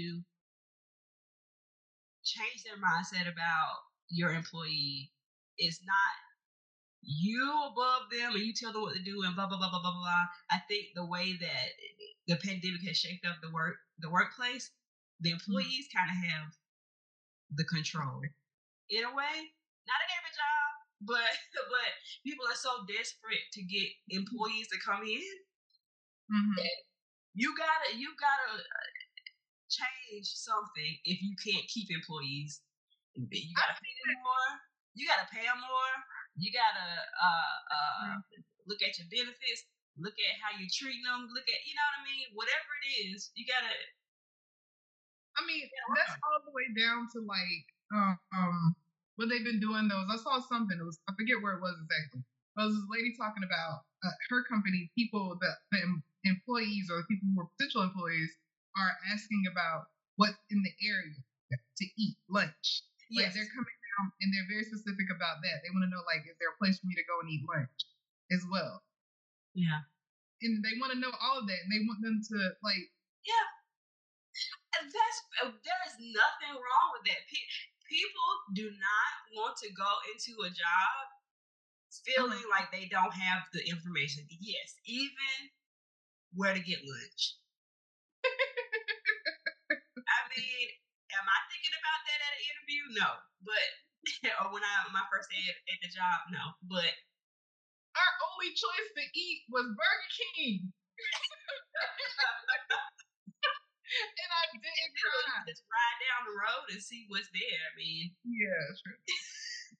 change 2.24 2.64
their 2.64 2.80
mindset 2.80 3.28
about 3.28 3.84
your 4.08 4.32
employee. 4.32 5.12
It's 5.56 5.80
not 5.84 6.12
you 7.06 7.38
above 7.70 8.10
them 8.10 8.34
and 8.34 8.42
you 8.42 8.52
tell 8.52 8.74
them 8.74 8.82
what 8.82 8.98
to 8.98 9.02
do 9.02 9.22
and 9.22 9.38
blah 9.38 9.46
blah 9.46 9.58
blah 9.58 9.70
blah 9.70 9.80
blah 9.80 9.94
blah. 9.94 10.26
I 10.50 10.58
think 10.66 10.90
the 10.94 11.06
way 11.06 11.38
that 11.38 11.66
the 12.26 12.36
pandemic 12.42 12.82
has 12.82 12.98
shaped 12.98 13.24
up 13.24 13.38
the 13.40 13.54
work 13.54 13.78
the 14.02 14.10
workplace, 14.10 14.74
the 15.22 15.30
employees 15.30 15.86
kind 15.94 16.10
of 16.10 16.18
have 16.18 16.50
the 17.54 17.64
control 17.64 18.26
in 18.90 19.06
a 19.06 19.14
way. 19.14 19.36
Not 19.86 20.02
in 20.02 20.10
every 20.18 20.34
job, 20.34 20.68
but 21.06 21.30
but 21.70 21.90
people 22.26 22.42
are 22.50 22.58
so 22.58 22.82
desperate 22.90 23.46
to 23.54 23.62
get 23.62 23.86
employees 24.10 24.66
to 24.74 24.78
come 24.82 25.06
in. 25.06 25.30
Mm-hmm. 26.26 26.58
You 27.38 27.54
gotta 27.54 27.94
you 27.94 28.10
gotta 28.18 28.66
uh, 28.66 28.90
change 29.70 30.26
something 30.26 30.92
if 31.06 31.22
you 31.22 31.38
can't 31.38 31.70
keep 31.70 31.86
employees. 31.94 32.66
You 33.14 33.54
gotta 33.54 33.78
pay 33.78 33.94
them 33.94 34.18
more. 34.26 34.50
You 34.98 35.06
gotta 35.06 35.30
pay 35.30 35.46
them 35.46 35.62
more. 35.62 35.94
You 36.36 36.52
gotta 36.52 36.88
uh 37.16 37.54
uh 37.72 38.20
look 38.68 38.82
at 38.84 38.98
your 39.00 39.08
benefits, 39.08 39.64
look 39.96 40.14
at 40.20 40.34
how 40.42 40.52
you're 40.58 40.70
treating 40.72 41.02
them, 41.04 41.28
look 41.32 41.46
at 41.48 41.60
you 41.64 41.72
know 41.74 41.86
what 41.88 42.00
I 42.00 42.02
mean. 42.04 42.24
Whatever 42.36 42.70
it 42.84 42.86
is, 43.12 43.32
you 43.34 43.44
gotta. 43.48 43.72
I 45.36 45.44
mean, 45.44 45.68
that's 45.96 46.16
all 46.24 46.40
the 46.44 46.52
way 46.56 46.64
down 46.72 47.08
to 47.12 47.20
like 47.20 47.66
um, 48.32 48.74
what 49.16 49.28
they've 49.28 49.44
been 49.44 49.60
doing. 49.60 49.88
Those 49.88 50.08
I 50.08 50.16
saw 50.16 50.40
something. 50.40 50.76
It 50.80 50.84
was 50.84 50.98
I 51.08 51.12
forget 51.12 51.40
where 51.44 51.56
it 51.56 51.62
was 51.64 51.76
exactly. 51.76 52.24
But 52.56 52.64
it 52.64 52.66
was 52.72 52.76
this 52.80 52.88
lady 52.88 53.12
talking 53.16 53.44
about 53.44 53.84
uh, 54.04 54.16
her 54.32 54.44
company. 54.48 54.88
People 54.96 55.36
that 55.40 55.56
the 55.72 55.80
employees 56.24 56.88
or 56.88 57.04
the 57.04 57.08
people 57.08 57.28
who 57.36 57.40
are 57.44 57.50
potential 57.56 57.84
employees 57.84 58.32
are 58.80 58.92
asking 59.12 59.44
about 59.50 59.92
what's 60.16 60.40
in 60.50 60.64
the 60.64 60.72
area 60.84 61.16
to 61.52 61.84
eat 61.96 62.16
lunch. 62.28 62.82
Like 63.12 63.28
Yes. 63.30 63.34
they're 63.36 63.52
coming 63.54 63.76
down 63.96 64.12
and 64.20 64.28
they're 64.32 64.52
very 64.52 64.64
specific 64.68 65.08
about 65.08 65.40
that. 65.40 65.64
They 65.64 65.72
want 65.72 65.88
to 65.88 65.92
know 65.92 66.04
like 66.04 66.28
is 66.28 66.36
there 66.36 66.52
a 66.52 66.60
place 66.60 66.76
for 66.78 66.86
me 66.86 66.94
to 67.00 67.08
go 67.08 67.18
and 67.24 67.28
eat 67.32 67.48
lunch 67.48 67.80
as 68.30 68.44
well. 68.52 68.84
Yeah. 69.56 69.80
And 70.44 70.60
they 70.60 70.76
want 70.76 70.92
to 70.92 71.00
know 71.00 71.12
all 71.16 71.40
of 71.40 71.48
that 71.48 71.60
and 71.64 71.72
they 71.72 71.80
want 71.88 72.04
them 72.04 72.20
to 72.20 72.36
like 72.60 72.92
Yeah. 73.24 73.48
And 74.76 74.84
that's 74.92 75.18
uh, 75.40 75.52
there 75.64 75.82
is 75.88 75.96
nothing 76.12 76.52
wrong 76.52 76.88
with 76.92 77.08
that. 77.08 77.24
People 77.88 78.30
do 78.52 78.68
not 78.68 79.12
want 79.32 79.56
to 79.64 79.72
go 79.72 79.88
into 80.12 80.36
a 80.44 80.50
job 80.52 81.02
feeling 82.04 82.42
like 82.50 82.68
they 82.70 82.86
don't 82.92 83.14
have 83.14 83.48
the 83.52 83.64
information. 83.64 84.26
Yes, 84.28 84.76
even 84.84 85.50
where 86.34 86.52
to 86.52 86.60
get 86.60 86.84
lunch. 86.84 87.36
I 90.04 90.18
mean, 90.36 90.68
am 91.14 91.26
I 91.26 91.38
thinking 91.50 91.74
about 91.78 92.00
that 92.06 92.18
at 92.22 92.32
an 92.34 92.42
interview? 92.50 92.82
No, 92.98 93.08
but 93.46 93.66
or 94.42 94.50
when 94.54 94.62
I 94.62 94.86
my 94.90 95.06
first 95.10 95.30
day 95.30 95.42
at, 95.46 95.58
at 95.70 95.78
the 95.82 95.90
job, 95.90 96.30
no. 96.30 96.42
But 96.66 96.90
our 97.96 98.12
only 98.32 98.50
choice 98.52 98.88
to 98.98 99.04
eat 99.14 99.46
was 99.50 99.66
Burger 99.72 100.10
King. 100.36 100.72
and 104.20 104.30
I 104.32 104.42
didn't 104.52 104.94
cry. 104.98 105.46
just 105.48 105.64
ride 105.68 105.98
down 106.02 106.20
the 106.28 106.34
road 106.36 106.66
and 106.74 106.80
see 106.82 107.06
what's 107.08 107.30
there. 107.32 107.62
I 107.68 107.72
mean, 107.78 108.12
Yeah, 108.26 108.60
true. 108.82 108.98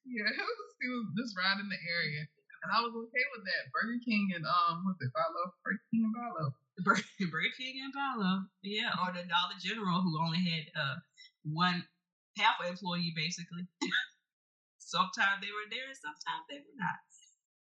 Yeah, 0.07 0.31
it 0.31 0.39
was, 0.39 0.71
it 0.81 0.91
was 0.93 1.07
just 1.19 1.35
right 1.35 1.59
in 1.59 1.67
the 1.67 1.81
area. 1.83 2.23
And 2.62 2.71
I 2.73 2.79
was 2.83 2.95
okay 2.95 3.27
with 3.37 3.45
that. 3.47 3.69
Burger 3.75 4.01
King 4.03 4.33
and 4.35 4.47
um 4.47 4.83
what's 4.87 5.03
it, 5.03 5.12
Follow? 5.12 5.53
Burger 5.62 5.83
King 5.93 6.09
and 6.09 6.17
Follow. 6.17 6.49
Burger, 6.85 7.53
King 7.57 7.81
and 7.85 7.93
Paulo. 7.95 8.45
Yeah, 8.61 8.93
or 9.01 9.09
the 9.12 9.25
Dollar 9.25 9.57
General 9.61 10.03
who 10.05 10.12
only 10.21 10.45
had 10.45 10.65
uh 10.77 10.97
one 11.47 11.87
half 12.37 12.57
employee 12.67 13.13
basically. 13.15 13.67
sometimes 14.87 15.43
they 15.43 15.51
were 15.51 15.67
there, 15.69 15.91
and 15.91 15.99
sometimes 15.99 16.47
they 16.47 16.63
were 16.63 16.79
not. 16.79 17.03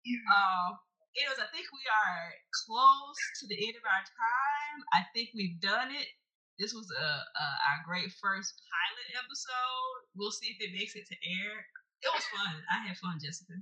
Yeah. 0.01 0.25
Um, 0.33 0.81
anyways, 1.13 1.37
I 1.37 1.49
think 1.53 1.69
we 1.69 1.85
are 1.85 2.33
close 2.65 3.21
to 3.41 3.45
the 3.45 3.57
end 3.61 3.77
of 3.77 3.85
our 3.85 4.01
time. 4.01 4.77
I 4.97 5.05
think 5.13 5.29
we've 5.37 5.61
done 5.61 5.93
it. 5.93 6.09
This 6.57 6.73
was 6.73 6.89
a, 6.93 7.09
a 7.25 7.45
our 7.69 7.79
great 7.85 8.09
first 8.17 8.53
pilot 8.69 9.07
episode. 9.17 9.97
We'll 10.17 10.33
see 10.33 10.53
if 10.53 10.59
it 10.61 10.73
makes 10.73 10.97
it 10.97 11.05
to 11.09 11.17
air. 11.17 11.53
It 12.01 12.09
was 12.09 12.25
fun. 12.33 12.53
I 12.69 12.85
had 12.89 12.97
fun, 12.97 13.21
Jessica. 13.21 13.61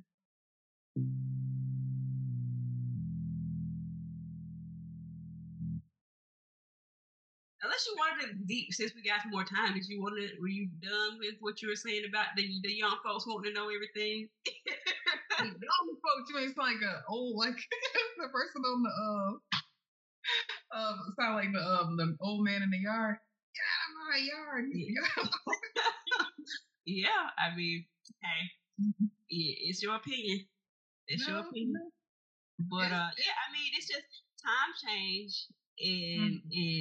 You 7.87 7.95
wanted 7.97 8.27
to 8.27 8.33
deep, 8.45 8.73
since 8.73 8.93
we 8.95 9.01
got 9.03 9.21
some 9.21 9.31
more 9.31 9.43
time, 9.43 9.73
did 9.73 9.87
you 9.87 10.01
want 10.01 10.15
to? 10.17 10.29
Were 10.41 10.47
you 10.47 10.67
done 10.81 11.17
with 11.19 11.35
what 11.39 11.61
you 11.61 11.67
were 11.69 11.75
saying 11.75 12.03
about 12.07 12.27
the 12.35 12.43
the 12.63 12.73
young 12.73 12.97
folks 13.03 13.25
wanting 13.27 13.53
to 13.53 13.59
know 13.59 13.69
everything? 13.69 14.29
Young 15.39 15.95
folks, 16.03 16.29
you 16.29 16.37
ain't 16.39 16.57
like 16.57 16.81
a 16.83 17.01
old 17.07 17.37
like 17.37 17.55
the 18.17 18.27
person 18.27 18.61
on 18.61 18.83
the 18.83 18.91
uh 20.75 20.77
um 20.77 20.97
sound 21.17 21.35
like 21.35 21.53
the 21.53 21.61
um 21.63 21.95
the 21.95 22.15
old 22.21 22.43
man 22.43 22.61
in 22.61 22.69
the 22.69 22.77
yard. 22.79 23.15
Get 23.55 23.65
out 23.71 23.89
of 23.89 23.95
my 24.11 24.19
yard. 24.19 24.65
yeah, 26.85 27.29
I 27.39 27.55
mean, 27.55 27.85
hey, 28.21 28.51
it's 29.29 29.81
your 29.81 29.95
opinion. 29.95 30.45
It's 31.07 31.25
your 31.27 31.37
No, 31.41 31.47
opinion. 31.47 31.91
But 32.69 32.87
It's- 32.87 32.99
uh, 32.99 33.11
yeah, 33.17 33.35
I 33.39 33.47
mean, 33.53 33.71
it's 33.77 33.87
just 33.87 34.05
time 34.43 34.71
change 34.85 35.47
and 35.79 36.41
and 36.51 36.78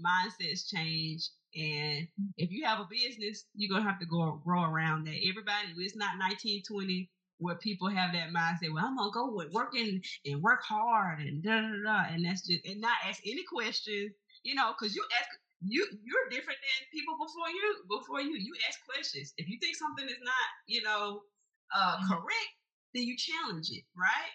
mindsets 0.00 0.68
change. 0.68 1.28
And 1.54 2.06
if 2.36 2.50
you 2.50 2.64
have 2.64 2.80
a 2.80 2.88
business, 2.90 3.44
you're 3.54 3.70
gonna 3.70 3.88
have 3.88 4.00
to 4.00 4.06
go 4.06 4.40
grow 4.44 4.64
around 4.64 5.06
that. 5.06 5.16
Everybody, 5.28 5.74
it's 5.78 5.96
not 5.96 6.18
1920 6.18 7.10
where 7.38 7.56
people 7.56 7.88
have 7.88 8.12
that 8.12 8.30
mindset. 8.30 8.72
Well, 8.72 8.84
I'm 8.84 8.96
gonna 8.96 9.10
go 9.12 9.32
with 9.32 9.52
working 9.52 10.02
and 10.26 10.42
work 10.42 10.62
hard 10.62 11.20
and 11.20 11.42
da 11.42 11.60
da 11.60 11.82
da, 11.84 12.14
and 12.14 12.24
that's 12.24 12.46
just 12.46 12.64
and 12.66 12.80
not 12.80 12.96
ask 13.08 13.20
any 13.26 13.44
questions. 13.44 14.12
You 14.44 14.54
know, 14.54 14.72
because 14.78 14.94
you 14.94 15.04
ask 15.20 15.28
you 15.62 15.86
you're 16.04 16.30
different 16.30 16.58
than 16.60 16.88
people 16.92 17.16
before 17.18 17.50
you 17.50 17.98
before 17.98 18.20
you 18.20 18.36
you 18.36 18.54
ask 18.68 18.78
questions. 18.88 19.34
If 19.36 19.48
you 19.48 19.58
think 19.60 19.76
something 19.76 20.06
is 20.06 20.20
not 20.22 20.46
you 20.66 20.82
know 20.82 21.22
uh, 21.74 21.98
correct, 22.08 22.52
then 22.94 23.04
you 23.04 23.16
challenge 23.16 23.70
it, 23.70 23.84
right? 23.96 24.34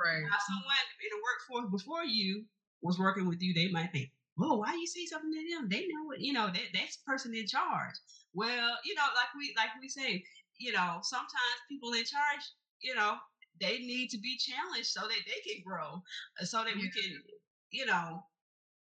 right. 0.00 0.22
Now, 0.22 0.38
someone 0.46 0.84
in 1.02 1.10
the 1.10 1.20
workforce 1.22 1.82
before 1.82 2.04
you 2.04 2.44
was 2.82 2.98
working 2.98 3.28
with 3.28 3.42
you, 3.42 3.54
they 3.54 3.68
might 3.70 3.90
think, 3.92 4.10
"Whoa, 4.38 4.56
why 4.56 4.74
you 4.74 4.86
say 4.86 5.04
something 5.04 5.32
to 5.32 5.54
them? 5.54 5.68
They 5.68 5.86
know 5.90 6.04
what 6.06 6.20
you 6.20 6.32
know. 6.32 6.46
That 6.46 6.70
that's 6.72 6.96
the 6.96 7.04
person 7.04 7.34
in 7.34 7.46
charge." 7.46 7.94
Well, 8.32 8.78
you 8.84 8.94
know, 8.94 9.08
like 9.18 9.34
we 9.36 9.52
like 9.56 9.70
we 9.82 9.88
say, 9.88 10.22
you 10.58 10.72
know, 10.72 11.00
sometimes 11.02 11.58
people 11.68 11.92
in 11.92 12.04
charge, 12.04 12.44
you 12.80 12.94
know, 12.94 13.16
they 13.60 13.78
need 13.78 14.10
to 14.10 14.18
be 14.18 14.38
challenged 14.38 14.88
so 14.88 15.00
that 15.02 15.22
they 15.26 15.40
can 15.42 15.62
grow, 15.64 16.02
uh, 16.40 16.44
so 16.44 16.64
that 16.64 16.74
we 16.74 16.90
can, 16.90 17.22
you 17.70 17.86
know, 17.86 18.22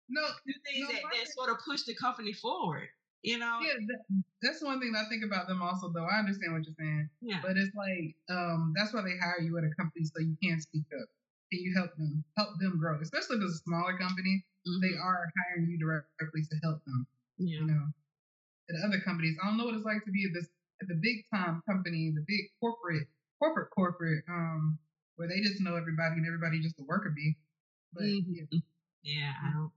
No, 0.10 0.22
do 0.46 0.54
things 0.66 0.88
No, 0.88 0.94
that, 0.94 1.02
that 1.14 1.28
sort 1.34 1.50
of 1.50 1.58
push 1.66 1.84
the 1.84 1.96
company 1.96 2.34
forward. 2.34 2.90
You 3.22 3.40
know, 3.40 3.58
yeah, 3.60 3.74
that, 3.74 4.24
that's 4.42 4.62
one 4.64 4.80
thing 4.80 4.94
that 4.94 5.06
I 5.06 5.10
think 5.10 5.24
about 5.26 5.48
them 5.48 5.62
also 5.62 5.90
though. 5.90 6.06
I 6.06 6.20
understand 6.20 6.54
what 6.54 6.64
you're 6.66 6.78
saying. 6.78 7.10
yeah, 7.22 7.40
But 7.42 7.58
it's 7.58 7.74
like 7.76 8.14
um, 8.30 8.74
that's 8.76 8.94
why 8.94 9.02
they 9.02 9.18
hire 9.18 9.42
you 9.42 9.58
at 9.58 9.64
a 9.64 9.74
company 9.74 10.06
so 10.06 10.22
you 10.22 10.38
can't 10.44 10.62
speak 10.62 10.86
up. 10.94 11.10
Can 11.52 11.62
you 11.62 11.74
help 11.76 11.90
them 11.98 12.24
help 12.38 12.50
them 12.60 12.78
grow? 12.78 13.00
Especially 13.02 13.38
if 13.38 13.44
it's 13.44 13.62
a 13.62 13.64
smaller 13.66 13.98
company, 13.98 14.46
they 14.82 14.94
Mhm. 14.96 15.04
are 15.04 15.32
hiring 15.38 15.70
you 15.70 15.78
directly 15.78 16.44
to 16.44 16.56
help 16.64 16.84
them. 16.86 17.08
yeah. 17.38 17.60
You 17.60 17.66
know, 17.68 17.94
at 18.70 18.76
other 18.86 19.00
companies, 19.02 19.38
I 19.42 19.48
don't 19.48 19.58
know 19.58 19.66
what 19.66 19.76
it's 19.76 19.86
like 19.86 20.04
to 20.06 20.12
be 20.12 20.26
at 20.26 20.34
this 20.34 20.50
at 20.82 20.88
the 20.88 20.96
big 20.96 21.26
time 21.34 21.62
company, 21.68 22.12
the 22.16 22.24
big 22.28 22.50
corporate 22.60 23.08
corporate 23.40 23.70
corporate 23.72 24.24
um 24.30 24.80
where 25.18 25.28
they 25.28 25.40
just 25.42 25.62
know 25.62 25.76
everybody 25.76 26.16
and 26.16 26.26
everybody 26.28 26.60
just 26.62 26.80
a 26.80 26.84
worker 26.84 27.10
bee. 27.16 27.36
But 27.94 28.04
Mhm. 28.04 28.26
yeah, 28.28 28.60
Yeah, 29.04 29.34
I 29.44 29.52
don't, 29.54 29.72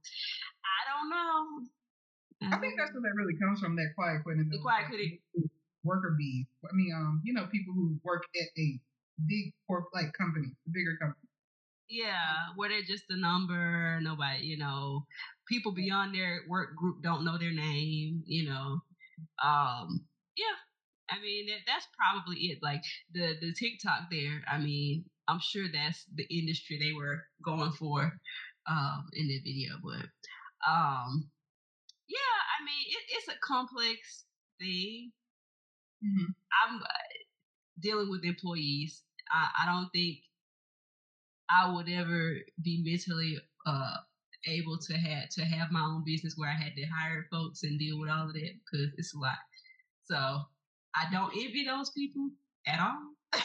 I 0.64 0.81
don't 0.90 1.11
know. 1.11 1.68
I 2.42 2.59
think 2.61 2.79
that's 2.79 2.92
where 2.92 3.03
that 3.03 3.14
really 3.14 3.37
comes 3.37 3.61
from. 3.61 3.77
That 3.77 3.92
quiet 3.94 4.22
quitting. 4.24 4.48
The 4.48 4.59
quiet 4.59 4.87
quitting. 4.88 5.18
Worker 5.85 6.14
bees. 6.18 6.46
I 6.64 6.74
mean, 6.74 6.92
um, 6.94 7.20
you 7.24 7.33
know, 7.35 7.46
people 7.46 7.74
who 7.74 8.01
work 8.05 8.24
at 8.35 8.48
a 8.59 8.81
big 9.27 9.53
corp 9.66 9.87
like 9.92 10.12
company, 10.14 10.48
the 10.66 10.72
bigger 10.72 10.96
company. 10.96 11.28
Yeah, 11.88 12.53
where 12.57 12.68
they're 12.68 12.83
just 12.83 13.05
a 13.11 13.16
number. 13.16 13.98
Nobody, 14.03 14.44
you 14.44 14.59
know, 14.59 15.07
people 15.46 15.72
beyond 15.72 16.14
their 16.14 16.42
work 16.48 16.77
group 16.77 17.03
don't 17.03 17.24
know 17.24 17.38
their 17.38 17.53
name. 17.53 18.22
You 18.27 18.48
know, 18.51 18.81
um, 19.42 20.05
yeah. 20.37 20.57
I 21.11 21.20
mean, 21.22 21.46
that, 21.46 21.61
that's 21.66 21.87
probably 21.96 22.37
it. 22.48 22.59
Like 22.62 22.83
the 23.12 23.35
the 23.40 23.53
TikTok 23.55 24.11
there. 24.11 24.42
I 24.51 24.59
mean, 24.59 25.05
I'm 25.29 25.40
sure 25.40 25.66
that's 25.72 26.05
the 26.14 26.24
industry 26.31 26.79
they 26.79 26.92
were 26.92 27.22
going 27.42 27.72
for 27.72 28.12
um, 28.66 29.07
in 29.14 29.29
the 29.29 29.38
video, 29.40 29.77
but 29.83 30.07
um, 30.70 31.31
yeah. 32.09 32.37
I 32.61 32.64
mean, 32.64 32.85
it, 32.88 33.16
it's 33.16 33.29
a 33.29 33.40
complex 33.46 34.24
thing. 34.61 35.12
Mm-hmm. 36.05 36.31
I'm 36.62 36.83
uh, 36.83 36.87
dealing 37.81 38.11
with 38.11 38.24
employees. 38.24 39.03
I, 39.31 39.48
I 39.62 39.72
don't 39.72 39.88
think 39.90 40.18
I 41.50 41.72
would 41.72 41.88
ever 41.88 42.37
be 42.62 42.82
mentally 42.84 43.38
uh, 43.66 43.96
able 44.46 44.78
to 44.78 44.94
have 44.94 45.28
to 45.30 45.44
have 45.44 45.70
my 45.70 45.80
own 45.80 46.04
business 46.04 46.34
where 46.37 46.50
I 46.50 46.54
had 46.54 46.74
to 46.76 46.84
hire 46.84 47.26
folks 47.30 47.62
and 47.62 47.78
deal 47.78 47.98
with 47.98 48.11
all 48.11 48.28
of 48.28 48.34
that 48.34 48.52
because 48.70 48.88
it's 48.96 49.14
a 49.14 49.18
lot. 49.18 49.38
So 50.04 50.16
I 50.16 51.11
don't 51.12 51.32
envy 51.37 51.64
those 51.64 51.90
people 51.90 52.30
at 52.66 52.80
all. 52.80 53.42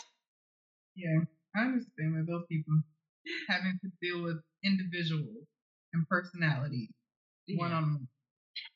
Yeah, 0.95 1.19
I 1.55 1.61
understand 1.61 2.15
with 2.15 2.27
those 2.27 2.45
people 2.49 2.81
having 3.49 3.79
to 3.83 3.89
deal 4.01 4.21
with 4.21 4.37
individuals 4.63 5.47
and 5.93 6.07
personalities 6.07 6.89
one 7.55 7.71
on 7.71 7.83
one. 7.83 8.07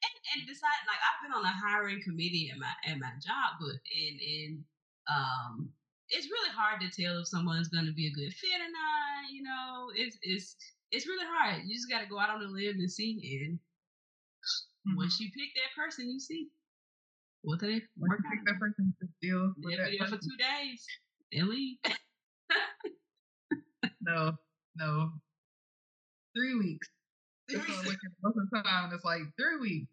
and, 0.03 0.15
and 0.35 0.47
decide 0.47 0.83
like 0.87 0.99
I've 0.99 1.23
been 1.23 1.37
on 1.37 1.45
a 1.45 1.47
hiring 1.47 2.01
committee 2.01 2.51
at 2.51 2.59
my 2.59 2.71
at 2.85 2.99
my 2.99 3.11
job, 3.23 3.59
but 3.59 3.77
and 3.95 4.19
and 4.19 4.63
um, 5.09 5.69
it's 6.09 6.27
really 6.27 6.51
hard 6.55 6.81
to 6.81 6.89
tell 6.89 7.19
if 7.19 7.27
someone's 7.27 7.69
going 7.69 7.85
to 7.85 7.93
be 7.93 8.07
a 8.07 8.11
good 8.11 8.33
fit 8.33 8.61
or 8.61 8.71
not. 8.71 9.31
You 9.31 9.43
know, 9.43 9.91
it's 9.95 10.17
it's 10.21 10.55
it's 10.91 11.07
really 11.07 11.25
hard. 11.27 11.63
You 11.65 11.75
just 11.75 11.89
got 11.89 12.01
to 12.01 12.07
go 12.07 12.19
out 12.19 12.29
on 12.29 12.41
a 12.43 12.47
limb 12.47 12.79
and 12.79 12.91
see. 12.91 13.41
And 13.43 13.59
Mm-hmm. 14.87 14.97
once 14.97 15.19
you 15.19 15.29
pick 15.35 15.49
that 15.55 15.75
person, 15.75 16.09
you 16.09 16.19
see 16.19 16.47
what 17.41 17.59
they 17.59 17.81
work 17.99 18.19
pick 18.31 18.45
that 18.45 18.59
person 18.59 18.93
to 19.01 19.07
deal 19.21 19.53
with 19.61 19.77
that 19.77 19.91
there 19.99 20.07
for 20.07 20.15
two 20.15 20.37
days 20.39 20.85
and 21.33 21.49
leave. 21.49 21.77
no, 24.01 24.31
no. 24.77 25.11
Three 26.35 26.55
weeks. 26.55 26.87
Three 27.49 27.59
That's 27.59 27.69
what 27.69 27.85
I 27.87 27.89
weeks. 27.89 28.01
most 28.23 28.37
of 28.37 28.49
the 28.49 28.61
time. 28.63 28.91
It's 28.93 29.03
like 29.03 29.21
three 29.37 29.57
weeks. 29.59 29.87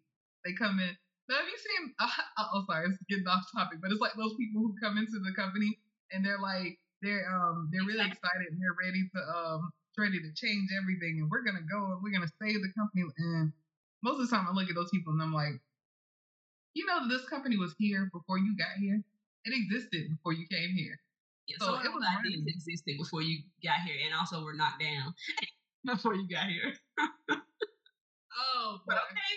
They 0.45 0.53
come 0.53 0.79
in. 0.79 0.95
Now, 1.27 1.35
have 1.37 1.47
you 1.47 1.57
seen? 1.57 1.93
Uh, 1.99 2.07
oh, 2.53 2.63
sorry, 2.69 2.87
it's 2.87 2.97
getting 3.09 3.27
off 3.27 3.43
topic, 3.55 3.79
but 3.81 3.91
it's 3.91 3.99
like 4.01 4.13
those 4.15 4.35
people 4.39 4.61
who 4.61 4.75
come 4.81 4.97
into 4.97 5.19
the 5.19 5.33
company 5.35 5.77
and 6.11 6.25
they're 6.25 6.39
like, 6.41 6.77
they're 7.01 7.25
um, 7.29 7.69
they're 7.71 7.85
really 7.85 8.05
excited 8.05 8.47
and 8.51 8.59
they're 8.61 8.77
ready 8.79 9.03
to 9.15 9.19
um, 9.37 9.69
ready 9.97 10.19
to 10.19 10.31
change 10.35 10.69
everything, 10.81 11.19
and 11.21 11.29
we're 11.29 11.43
gonna 11.43 11.65
go 11.69 11.93
and 11.93 12.01
we're 12.03 12.11
gonna 12.13 12.31
save 12.41 12.61
the 12.61 12.71
company. 12.77 13.03
And 13.17 13.51
most 14.03 14.21
of 14.21 14.29
the 14.29 14.35
time, 14.35 14.47
I 14.47 14.51
look 14.53 14.69
at 14.69 14.75
those 14.75 14.89
people 14.91 15.13
and 15.13 15.21
I'm 15.21 15.33
like, 15.33 15.59
you 16.73 16.85
know, 16.85 17.07
this 17.07 17.25
company 17.29 17.57
was 17.57 17.73
here 17.79 18.09
before 18.13 18.37
you 18.37 18.55
got 18.57 18.75
here. 18.79 19.01
It 19.45 19.53
existed 19.53 20.09
before 20.09 20.33
you 20.33 20.45
came 20.51 20.73
here. 20.75 20.99
Yeah, 21.47 21.57
So 21.59 21.65
so 21.65 21.73
it 21.85 21.93
was 21.93 22.01
ideas 22.01 22.41
running. 22.41 22.45
existed 22.49 22.95
before 22.97 23.21
you 23.21 23.43
got 23.63 23.81
here, 23.85 23.95
and 24.05 24.13
also 24.17 24.43
were 24.43 24.53
knocked 24.57 24.81
down 24.81 25.13
before 25.85 26.15
you 26.15 26.27
got 26.27 26.47
here. 26.49 26.73
Oh, 27.29 28.79
But 28.87 28.97
okay, 28.97 29.33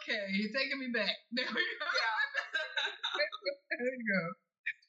okay, 0.00 0.24
you're 0.32 0.52
taking 0.56 0.78
me 0.80 0.88
back. 0.92 1.12
There 1.36 1.46
we 1.46 1.54
go. 1.54 1.88
there 3.78 3.92
you 3.92 4.04
go. 4.08 4.22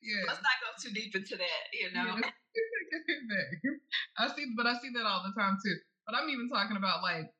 Yeah. 0.03 0.27
let's 0.27 0.43
not 0.43 0.59
go 0.59 0.69
too 0.75 0.91
deep 0.91 1.15
into 1.15 1.39
that. 1.39 1.63
You 1.71 1.89
know, 1.95 2.19
I 4.19 4.27
see, 4.35 4.51
but 4.55 4.67
I 4.67 4.75
see 4.79 4.91
that 4.93 5.05
all 5.07 5.23
the 5.23 5.33
time 5.39 5.57
too. 5.63 5.75
But 6.05 6.15
I'm 6.15 6.29
even 6.29 6.49
talking 6.49 6.77
about 6.77 7.01
like, 7.01 7.31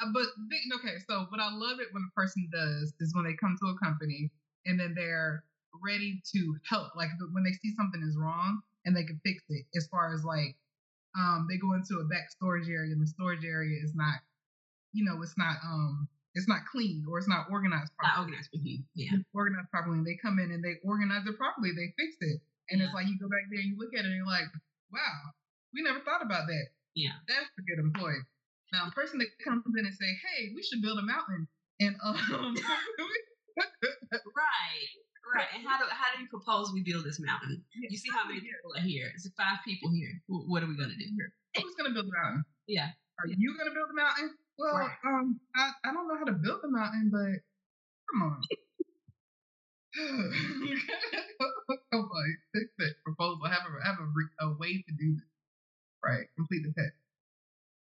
uh, 0.00 0.06
but 0.14 0.26
okay. 0.78 0.96
So, 1.08 1.26
what 1.28 1.40
I 1.40 1.50
love 1.50 1.80
it 1.80 1.88
when 1.92 2.06
a 2.06 2.14
person 2.14 2.48
does 2.52 2.94
is 3.00 3.14
when 3.14 3.24
they 3.24 3.34
come 3.34 3.56
to 3.60 3.74
a 3.74 3.78
company 3.82 4.30
and 4.64 4.78
then 4.78 4.94
they're 4.94 5.44
ready 5.82 6.22
to 6.34 6.56
help. 6.68 6.94
Like 6.96 7.10
when 7.32 7.44
they 7.44 7.52
see 7.52 7.74
something 7.74 8.02
is 8.02 8.16
wrong 8.16 8.60
and 8.84 8.96
they 8.96 9.04
can 9.04 9.20
fix 9.24 9.42
it. 9.48 9.66
As 9.74 9.88
far 9.88 10.14
as 10.14 10.24
like, 10.24 10.56
um, 11.18 11.46
they 11.50 11.58
go 11.58 11.74
into 11.74 12.00
a 12.00 12.04
back 12.04 12.30
storage 12.30 12.68
area 12.68 12.92
and 12.92 13.02
the 13.02 13.06
storage 13.06 13.44
area 13.44 13.78
is 13.82 13.94
not, 13.94 14.20
you 14.92 15.04
know, 15.04 15.20
it's 15.22 15.36
not 15.36 15.56
um, 15.64 16.08
it's 16.36 16.46
not 16.46 16.62
clean 16.70 17.02
or 17.08 17.16
it's 17.18 17.26
not 17.28 17.48
organized 17.50 17.90
not 17.96 18.12
properly 18.12 18.36
organized 18.36 18.50
with 18.52 18.62
you. 18.62 18.84
Yeah, 18.94 19.16
organized 19.32 19.72
properly 19.72 19.98
and 19.98 20.06
they 20.06 20.20
come 20.20 20.36
in 20.38 20.52
and 20.52 20.60
they 20.62 20.76
organize 20.84 21.24
it 21.26 21.34
properly, 21.40 21.72
they 21.72 21.90
fix 21.96 22.14
it. 22.20 22.38
And 22.70 22.82
it's 22.82 22.92
like 22.92 23.06
you 23.08 23.16
go 23.18 23.26
back 23.30 23.46
there 23.48 23.62
and 23.62 23.72
you 23.72 23.76
look 23.78 23.94
at 23.94 24.04
it 24.04 24.10
and 24.10 24.16
you're 24.18 24.26
like, 24.28 24.50
wow, 24.92 25.16
we 25.72 25.80
never 25.82 26.00
thought 26.04 26.20
about 26.20 26.46
that. 26.50 26.66
yeah. 26.98 27.14
That's 27.30 27.46
a 27.58 27.62
good 27.64 27.78
employee. 27.80 28.20
Now, 28.74 28.90
a 28.90 28.92
person 28.92 29.22
that 29.22 29.30
comes 29.42 29.62
in 29.78 29.86
and 29.86 29.94
say, 29.94 30.10
hey, 30.10 30.50
we 30.54 30.62
should 30.66 30.82
build 30.82 30.98
a 30.98 31.06
mountain. 31.06 31.46
And 31.78 31.94
um, 32.04 32.56
Right, 34.12 34.88
right. 35.34 35.48
And 35.56 35.62
how 35.66 35.78
do 35.78 35.84
how 35.90 36.12
do 36.14 36.22
you 36.22 36.28
propose 36.28 36.72
we 36.72 36.82
build 36.82 37.04
this 37.04 37.18
mountain? 37.20 37.62
You 37.74 37.96
see 37.96 38.10
how 38.12 38.26
many 38.28 38.40
people 38.40 38.74
are 38.76 38.82
here? 38.84 39.10
It's 39.14 39.28
five 39.36 39.58
people 39.64 39.90
here. 39.90 40.12
What 40.28 40.62
are 40.62 40.68
we 40.68 40.76
gonna 40.76 40.94
do? 40.98 41.06
Here? 41.06 41.32
Who's 41.56 41.74
going 41.74 41.88
to 41.88 41.94
build 41.96 42.04
the 42.06 42.12
mountain? 42.12 42.44
Yeah, 42.68 42.92
Are 43.16 43.26
you 43.26 43.56
going 43.56 43.64
to 43.70 43.72
build 43.72 43.88
the 43.88 43.96
mountain? 43.96 44.36
Well, 44.58 44.74
Right. 44.76 44.96
um, 45.04 45.40
I, 45.54 45.72
I 45.84 45.92
don't 45.92 46.08
know 46.08 46.16
how 46.18 46.24
to 46.24 46.32
build 46.32 46.60
the 46.62 46.68
mountain, 46.70 47.10
but 47.12 47.40
come 48.10 48.22
on. 48.22 48.42
come 51.92 52.00
on, 52.10 52.36
fix 52.54 52.66
that 52.78 52.94
proposal. 53.04 53.44
Have 53.46 53.60
a 53.66 53.84
have 53.86 53.96
a, 54.00 54.46
a 54.46 54.56
way 54.58 54.74
to 54.82 54.92
do 54.98 55.14
this. 55.14 55.24
Right, 56.04 56.26
complete 56.36 56.62
the 56.64 56.72
test. 56.72 56.94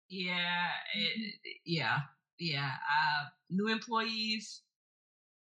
yeah, 0.09 0.67
it, 0.95 1.35
yeah, 1.65 1.99
yeah. 2.39 2.71
Uh, 2.71 3.25
new 3.49 3.67
employees 3.67 4.61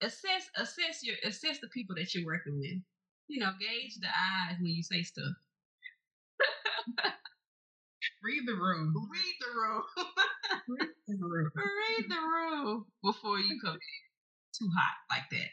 assess 0.01 0.49
assess 0.57 1.03
your 1.03 1.15
assess 1.25 1.59
the 1.59 1.67
people 1.69 1.95
that 1.95 2.13
you're 2.15 2.25
working 2.25 2.59
with. 2.59 2.79
You 3.27 3.39
know, 3.39 3.51
gauge 3.59 3.95
the 3.99 4.07
eyes 4.07 4.57
when 4.59 4.67
you 4.73 4.83
say 4.83 5.03
stuff. 5.03 5.33
Read 8.23 8.43
the 8.47 8.53
room. 8.55 8.93
Read 9.11 9.35
the 9.39 9.47
room. 9.59 9.83
Read 10.67 10.89
the 11.07 11.17
room. 11.27 11.51
read 11.55 12.05
the 12.09 12.21
room 12.21 12.85
before 13.03 13.39
you 13.39 13.59
come 13.63 13.75
in 13.75 13.95
too 14.57 14.69
hot 14.75 14.95
like 15.09 15.29
that. 15.31 15.51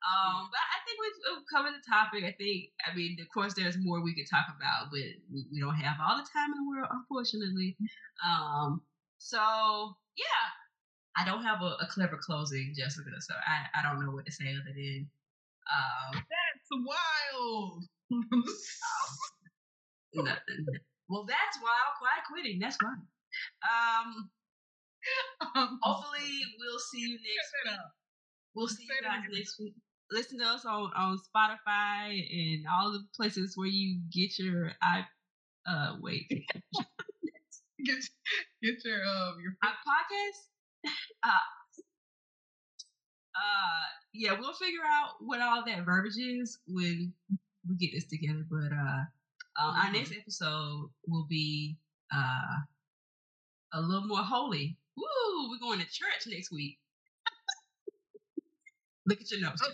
Um, 0.00 0.48
but 0.50 0.64
I 0.64 0.78
think 0.86 0.96
we've, 0.96 1.36
we've 1.36 1.46
covered 1.52 1.76
the 1.76 1.84
topic. 1.84 2.24
I 2.24 2.32
think, 2.40 2.72
I 2.88 2.96
mean, 2.96 3.18
of 3.20 3.28
course, 3.34 3.52
there's 3.54 3.76
more 3.78 4.02
we 4.02 4.14
could 4.14 4.30
talk 4.30 4.46
about, 4.48 4.88
but 4.90 5.04
we, 5.32 5.44
we 5.52 5.60
don't 5.60 5.76
have 5.76 5.96
all 6.00 6.16
the 6.16 6.28
time 6.32 6.52
in 6.56 6.64
the 6.64 6.68
world, 6.70 6.88
unfortunately. 6.90 7.76
Um, 8.24 8.80
so 9.18 9.36
yeah, 10.16 10.46
I 11.16 11.24
don't 11.26 11.42
have 11.44 11.60
a, 11.60 11.76
a 11.84 11.88
clever 11.90 12.18
closing, 12.22 12.72
Jessica. 12.76 13.10
So 13.20 13.34
I, 13.46 13.66
I 13.78 13.82
don't 13.82 14.00
know 14.04 14.12
what 14.12 14.24
to 14.26 14.32
say 14.32 14.48
other 14.52 14.72
than, 14.74 15.08
um, 15.68 16.14
That's 16.14 16.70
wild. 16.72 17.84
no- 20.14 20.36
well, 21.08 21.24
that's 21.26 21.58
wild. 21.62 21.92
Quiet 21.98 22.24
quitting. 22.30 22.58
That's 22.60 22.76
why. 22.80 22.94
Um, 23.64 24.30
Um, 25.56 25.78
hopefully 25.82 26.30
we'll 26.58 26.78
see 26.78 27.00
you 27.00 27.14
next 27.14 27.52
week. 27.64 27.78
We'll 28.54 28.68
see 28.68 28.84
you 28.84 29.02
guys 29.02 29.22
next 29.32 29.58
week. 29.58 29.74
Listen 30.10 30.38
to 30.40 30.44
us 30.44 30.64
on, 30.64 30.90
on 30.96 31.18
Spotify 31.18 32.10
and 32.30 32.64
all 32.70 32.92
the 32.92 33.04
places 33.16 33.54
where 33.56 33.68
you 33.68 34.00
get 34.12 34.38
your 34.38 34.72
i 34.82 35.04
uh 35.66 35.96
wait 36.00 36.26
Get 37.84 37.96
get 38.62 38.84
your 38.84 39.04
um 39.06 39.36
your 39.42 39.56
our 39.62 39.72
podcast. 39.72 40.40
Uh, 41.22 41.28
uh 43.36 43.84
yeah, 44.14 44.32
we'll 44.38 44.54
figure 44.54 44.80
out 44.86 45.10
what 45.20 45.40
all 45.40 45.62
that 45.66 45.84
verbiage 45.84 46.16
is 46.16 46.58
when 46.66 47.12
we 47.68 47.76
get 47.76 47.90
this 47.94 48.06
together. 48.06 48.44
But 48.50 48.72
uh 48.72 49.04
um, 49.62 49.74
our 49.76 49.92
next 49.92 50.12
episode 50.12 50.90
will 51.06 51.26
be 51.28 51.76
uh 52.14 52.64
a 53.72 53.80
little 53.80 54.06
more 54.06 54.22
holy. 54.22 54.76
Woo, 54.96 55.50
we're 55.50 55.60
going 55.60 55.78
to 55.80 55.86
church 55.86 56.26
next 56.26 56.50
week. 56.50 56.78
Look 59.06 59.20
at 59.20 59.30
your 59.30 59.40
nose. 59.40 59.58
Oh. 59.62 59.72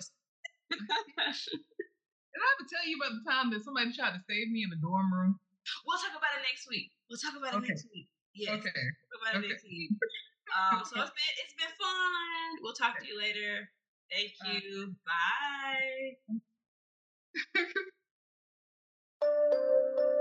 Did 0.71 0.81
I 1.19 1.25
ever 1.27 2.69
tell 2.69 2.87
you 2.87 2.97
about 2.97 3.13
the 3.17 3.31
time 3.31 3.51
that 3.51 3.65
somebody 3.65 3.93
tried 3.93 4.13
to 4.13 4.21
save 4.29 4.51
me 4.51 4.63
in 4.63 4.71
the 4.71 4.77
dorm 4.77 5.13
room? 5.13 5.39
We'll 5.87 5.99
talk 5.99 6.13
about 6.17 6.31
it 6.39 6.47
next 6.49 6.69
week. 6.69 6.93
We'll 7.11 7.19
talk 7.19 7.35
about 7.37 7.55
it 7.55 7.59
okay. 7.59 7.69
next 7.69 7.87
week. 7.93 8.09
Yes. 8.35 8.61
Okay. 8.61 8.71
We'll 8.71 9.11
talk 9.13 9.21
about 9.23 9.37
okay. 9.39 9.47
it 9.47 9.51
next 9.51 9.65
week. 9.65 9.91
Um, 10.53 10.83
so 10.85 11.01
it's 11.03 11.11
been 11.11 11.35
it's 11.43 11.55
been 11.55 11.75
fun. 11.77 12.63
We'll 12.63 12.73
talk 12.73 12.99
to 13.01 13.07
you 13.07 13.19
later. 13.19 13.69
Thank 14.11 14.33
you. 14.47 14.95
Bye. 15.05 16.17
Bye. 17.55 17.65